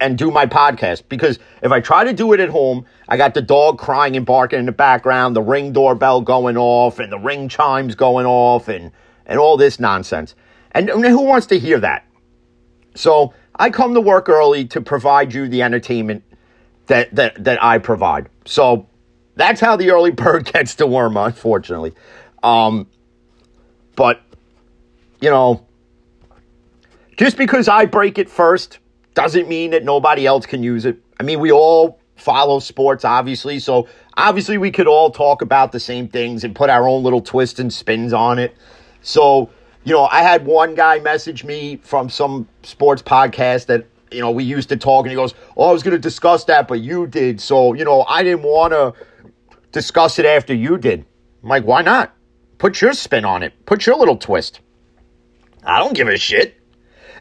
and 0.00 0.18
do 0.18 0.30
my 0.30 0.46
podcast. 0.46 1.04
Because 1.08 1.38
if 1.62 1.72
I 1.72 1.80
try 1.80 2.04
to 2.04 2.12
do 2.12 2.32
it 2.32 2.40
at 2.40 2.48
home, 2.48 2.86
I 3.08 3.16
got 3.16 3.34
the 3.34 3.42
dog 3.42 3.78
crying 3.78 4.16
and 4.16 4.26
barking 4.26 4.58
in 4.58 4.66
the 4.66 4.72
background, 4.72 5.36
the 5.36 5.42
ring 5.42 5.72
doorbell 5.72 6.20
going 6.20 6.56
off, 6.56 6.98
and 6.98 7.10
the 7.10 7.18
ring 7.18 7.48
chimes 7.48 7.94
going 7.94 8.26
off, 8.26 8.68
and 8.68 8.90
and 9.26 9.38
all 9.38 9.56
this 9.56 9.80
nonsense. 9.80 10.34
And, 10.72 10.90
and 10.90 11.04
who 11.04 11.22
wants 11.22 11.46
to 11.48 11.58
hear 11.58 11.78
that? 11.80 12.06
So 12.94 13.32
I 13.56 13.70
come 13.70 13.94
to 13.94 14.00
work 14.00 14.28
early 14.28 14.64
to 14.66 14.80
provide 14.80 15.32
you 15.32 15.48
the 15.48 15.62
entertainment 15.62 16.24
that 16.86 17.14
that 17.14 17.42
that 17.44 17.62
I 17.62 17.78
provide. 17.78 18.28
So 18.44 18.88
that's 19.36 19.60
how 19.60 19.76
the 19.76 19.90
early 19.90 20.10
bird 20.12 20.44
gets 20.52 20.74
the 20.74 20.86
worm, 20.86 21.16
unfortunately. 21.16 21.92
Um, 22.42 22.88
but, 23.96 24.20
you 25.20 25.30
know, 25.30 25.66
just 27.16 27.36
because 27.36 27.68
I 27.68 27.86
break 27.86 28.18
it 28.18 28.28
first 28.28 28.78
doesn't 29.14 29.48
mean 29.48 29.70
that 29.70 29.84
nobody 29.84 30.26
else 30.26 30.46
can 30.46 30.62
use 30.62 30.84
it. 30.84 30.98
I 31.18 31.22
mean, 31.22 31.40
we 31.40 31.52
all 31.52 32.00
follow 32.16 32.58
sports, 32.58 33.04
obviously. 33.04 33.58
So 33.58 33.88
obviously, 34.16 34.58
we 34.58 34.70
could 34.70 34.86
all 34.86 35.10
talk 35.10 35.42
about 35.42 35.72
the 35.72 35.80
same 35.80 36.08
things 36.08 36.44
and 36.44 36.54
put 36.54 36.70
our 36.70 36.88
own 36.88 37.02
little 37.02 37.20
twists 37.20 37.58
and 37.58 37.72
spins 37.72 38.12
on 38.12 38.38
it. 38.38 38.56
So, 39.02 39.50
you 39.84 39.92
know, 39.92 40.06
I 40.06 40.22
had 40.22 40.46
one 40.46 40.74
guy 40.74 40.98
message 40.98 41.44
me 41.44 41.76
from 41.76 42.08
some 42.08 42.48
sports 42.62 43.02
podcast 43.02 43.66
that, 43.66 43.86
you 44.10 44.20
know, 44.20 44.30
we 44.30 44.44
used 44.44 44.68
to 44.68 44.76
talk, 44.76 45.04
and 45.04 45.10
he 45.10 45.16
goes, 45.16 45.34
Oh, 45.56 45.70
I 45.70 45.72
was 45.72 45.82
going 45.82 45.96
to 45.96 46.00
discuss 46.00 46.44
that, 46.44 46.68
but 46.68 46.80
you 46.80 47.06
did. 47.06 47.40
So, 47.40 47.74
you 47.74 47.84
know, 47.84 48.04
I 48.08 48.22
didn't 48.22 48.42
want 48.42 48.72
to 48.72 48.94
discuss 49.72 50.18
it 50.18 50.24
after 50.24 50.54
you 50.54 50.78
did. 50.78 51.04
I'm 51.42 51.48
like, 51.50 51.64
why 51.64 51.82
not? 51.82 52.14
Put 52.56 52.80
your 52.80 52.94
spin 52.94 53.26
on 53.26 53.42
it. 53.42 53.52
Put 53.66 53.84
your 53.84 53.96
little 53.96 54.16
twist. 54.16 54.60
I 55.62 55.78
don't 55.80 55.94
give 55.94 56.08
a 56.08 56.16
shit. 56.16 56.58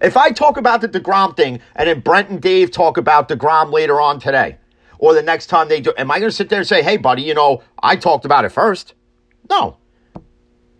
If 0.03 0.17
I 0.17 0.31
talk 0.31 0.57
about 0.57 0.81
the 0.81 0.89
DeGrom 0.89 1.35
thing 1.35 1.61
and 1.75 1.87
then 1.87 2.01
Brent 2.01 2.29
and 2.29 2.41
Dave 2.41 2.71
talk 2.71 2.97
about 2.97 3.29
DeGrom 3.29 3.71
later 3.71 4.01
on 4.01 4.19
today, 4.19 4.57
or 4.99 5.13
the 5.13 5.23
next 5.23 5.47
time 5.47 5.69
they 5.69 5.79
do, 5.79 5.93
am 5.97 6.11
I 6.11 6.19
going 6.19 6.29
to 6.29 6.35
sit 6.35 6.49
there 6.49 6.59
and 6.59 6.67
say, 6.67 6.83
hey, 6.83 6.97
buddy, 6.97 7.21
you 7.21 7.33
know, 7.33 7.63
I 7.81 7.95
talked 7.95 8.25
about 8.25 8.43
it 8.43 8.49
first? 8.49 8.93
No. 9.49 9.77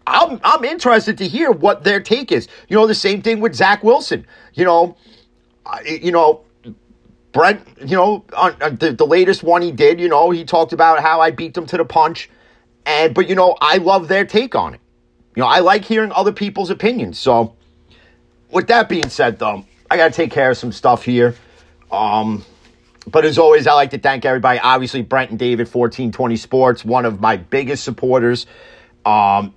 I'm, 0.05 0.41
I'm 0.43 0.65
interested 0.65 1.17
to 1.19 1.27
hear 1.27 1.51
what 1.51 1.85
their 1.85 2.01
take 2.01 2.33
is. 2.33 2.49
You 2.67 2.75
know, 2.75 2.85
the 2.85 2.93
same 2.93 3.21
thing 3.21 3.39
with 3.39 3.55
Zach 3.55 3.81
Wilson. 3.81 4.27
You 4.53 4.65
know, 4.65 4.97
you 5.85 6.11
know, 6.11 6.43
Brent, 7.31 7.65
you 7.79 7.95
know, 7.95 8.25
on, 8.35 8.61
on 8.61 8.75
the, 8.75 8.91
the 8.91 9.05
latest 9.05 9.41
one 9.41 9.61
he 9.61 9.71
did, 9.71 10.01
you 10.01 10.09
know, 10.09 10.31
he 10.31 10.43
talked 10.43 10.73
about 10.73 10.99
how 11.01 11.21
I 11.21 11.31
beat 11.31 11.53
them 11.53 11.65
to 11.67 11.77
the 11.77 11.85
punch. 11.85 12.29
And, 12.85 13.15
but, 13.15 13.29
you 13.29 13.35
know, 13.35 13.55
I 13.61 13.77
love 13.77 14.09
their 14.09 14.25
take 14.25 14.53
on 14.53 14.73
it. 14.73 14.81
You 15.35 15.41
know, 15.41 15.47
I 15.47 15.59
like 15.59 15.85
hearing 15.85 16.11
other 16.11 16.33
people's 16.33 16.69
opinions. 16.69 17.17
So, 17.17 17.55
with 18.53 18.67
that 18.67 18.89
being 18.89 19.09
said, 19.09 19.39
though, 19.39 19.65
I 19.89 19.97
got 19.97 20.09
to 20.09 20.13
take 20.13 20.31
care 20.31 20.51
of 20.51 20.57
some 20.57 20.71
stuff 20.71 21.03
here. 21.03 21.35
Um, 21.91 22.45
but 23.07 23.25
as 23.25 23.37
always, 23.37 23.67
I 23.67 23.73
like 23.73 23.91
to 23.91 23.99
thank 23.99 24.25
everybody. 24.25 24.59
Obviously, 24.59 25.01
Brent 25.01 25.29
and 25.31 25.39
David, 25.39 25.67
1420 25.67 26.35
Sports, 26.37 26.85
one 26.85 27.05
of 27.05 27.19
my 27.19 27.37
biggest 27.37 27.83
supporters. 27.83 28.45
Um, 29.05 29.53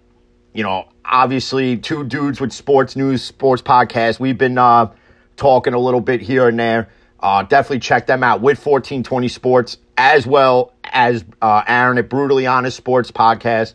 you 0.52 0.62
know, 0.62 0.88
obviously, 1.04 1.76
two 1.76 2.04
dudes 2.04 2.40
with 2.40 2.52
sports 2.52 2.96
news, 2.96 3.22
sports 3.22 3.62
podcast. 3.62 4.18
We've 4.18 4.38
been 4.38 4.58
uh, 4.58 4.92
talking 5.36 5.74
a 5.74 5.78
little 5.78 6.00
bit 6.00 6.20
here 6.20 6.48
and 6.48 6.58
there. 6.58 6.88
Uh, 7.20 7.42
definitely 7.42 7.80
check 7.80 8.06
them 8.06 8.22
out 8.22 8.40
with 8.40 8.58
1420 8.58 9.28
Sports, 9.28 9.78
as 9.96 10.26
well 10.26 10.72
as 10.84 11.24
uh, 11.40 11.62
Aaron 11.66 11.98
at 11.98 12.08
Brutally 12.08 12.46
Honest 12.46 12.76
Sports 12.76 13.10
Podcast, 13.10 13.74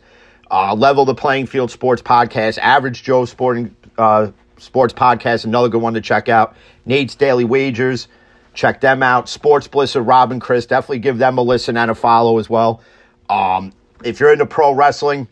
uh, 0.50 0.74
Level 0.74 1.04
the 1.04 1.14
Playing 1.14 1.46
Field 1.46 1.70
Sports 1.70 2.02
Podcast, 2.02 2.58
Average 2.58 3.02
Joe 3.02 3.24
Sporting 3.24 3.74
uh, 3.98 4.30
Sports 4.62 4.94
Podcast, 4.94 5.44
another 5.44 5.68
good 5.68 5.82
one 5.82 5.94
to 5.94 6.00
check 6.00 6.28
out. 6.28 6.56
Nate's 6.86 7.14
Daily 7.14 7.44
Wagers, 7.44 8.08
check 8.54 8.80
them 8.80 9.02
out. 9.02 9.28
Sports 9.28 9.68
Bliss 9.68 9.94
of 9.96 10.06
Robin 10.06 10.40
Chris, 10.40 10.66
definitely 10.66 11.00
give 11.00 11.18
them 11.18 11.38
a 11.38 11.42
listen 11.42 11.76
and 11.76 11.90
a 11.90 11.94
follow 11.94 12.38
as 12.38 12.48
well. 12.48 12.82
Um, 13.28 13.72
if 14.04 14.20
you're 14.20 14.32
into 14.32 14.46
pro 14.46 14.72
wrestling, 14.72 15.28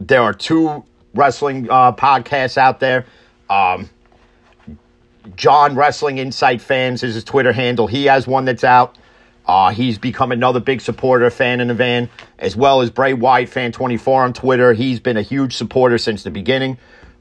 there 0.00 0.22
are 0.22 0.34
two 0.34 0.84
wrestling 1.14 1.68
uh, 1.70 1.92
podcasts 1.92 2.58
out 2.58 2.80
there. 2.80 3.06
Um, 3.48 3.88
John 5.36 5.74
Wrestling 5.74 6.18
Insight 6.18 6.60
Fans 6.60 7.02
is 7.02 7.14
his 7.14 7.24
Twitter 7.24 7.52
handle. 7.52 7.86
He 7.86 8.06
has 8.06 8.26
one 8.26 8.44
that's 8.44 8.64
out. 8.64 8.98
Uh, 9.46 9.70
he's 9.70 9.98
become 9.98 10.32
another 10.32 10.60
big 10.60 10.80
supporter, 10.80 11.28
fan 11.30 11.60
in 11.60 11.68
the 11.68 11.74
van, 11.74 12.08
as 12.38 12.56
well 12.56 12.80
as 12.80 12.90
Bray 12.90 13.12
Wyatt 13.12 13.48
Fan 13.48 13.72
24 13.72 14.24
on 14.24 14.32
Twitter. 14.32 14.72
He's 14.72 15.00
been 15.00 15.16
a 15.16 15.22
huge 15.22 15.56
supporter 15.56 15.98
since 15.98 16.22
the 16.22 16.30
beginning, 16.30 16.78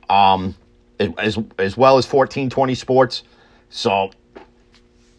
um, 0.09 0.55
as, 0.99 1.37
as 1.57 1.77
well 1.77 1.97
as 1.97 2.05
1420 2.05 2.75
Sports. 2.75 3.23
So 3.69 4.11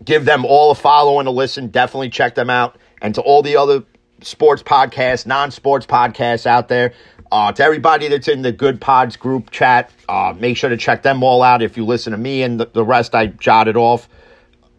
give 0.05 0.25
them 0.25 0.45
all 0.45 0.71
a 0.71 0.75
follow 0.75 1.19
and 1.19 1.29
a 1.29 1.31
listen. 1.31 1.69
Definitely 1.69 2.11
check 2.11 2.35
them 2.35 2.51
out. 2.51 2.77
And 3.03 3.15
to 3.15 3.21
all 3.21 3.43
the 3.43 3.57
other 3.57 3.85
sports 4.23 4.63
podcasts, 4.63 5.27
non 5.27 5.51
sports 5.51 5.87
podcasts 5.87 6.47
out 6.47 6.69
there, 6.69 6.95
uh, 7.33 7.53
to 7.53 7.65
everybody 7.65 8.09
that's 8.09 8.29
in 8.29 8.43
the 8.43 8.53
Good 8.53 8.81
Pods 8.81 9.17
group 9.17 9.51
chat, 9.51 9.91
uh, 10.09 10.35
make 10.39 10.57
sure 10.57 10.71
to 10.71 10.77
check 10.77 11.03
them 11.03 11.23
all 11.23 11.43
out. 11.43 11.63
If 11.63 11.77
you 11.77 11.85
listen 11.85 12.13
to 12.13 12.19
me 12.19 12.43
and 12.43 12.61
the, 12.61 12.67
the 12.67 12.85
rest 12.85 13.15
I 13.15 13.27
jotted 13.27 13.77
off, 13.77 14.09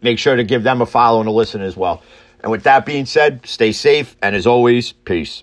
make 0.00 0.18
sure 0.18 0.36
to 0.36 0.44
give 0.44 0.62
them 0.62 0.80
a 0.80 0.86
follow 0.86 1.20
and 1.20 1.28
a 1.28 1.32
listen 1.32 1.60
as 1.60 1.76
well. 1.76 2.02
And 2.40 2.50
with 2.50 2.62
that 2.62 2.86
being 2.86 3.06
said, 3.06 3.46
stay 3.46 3.72
safe, 3.72 4.16
and 4.22 4.36
as 4.36 4.46
always, 4.46 4.92
peace. 4.92 5.42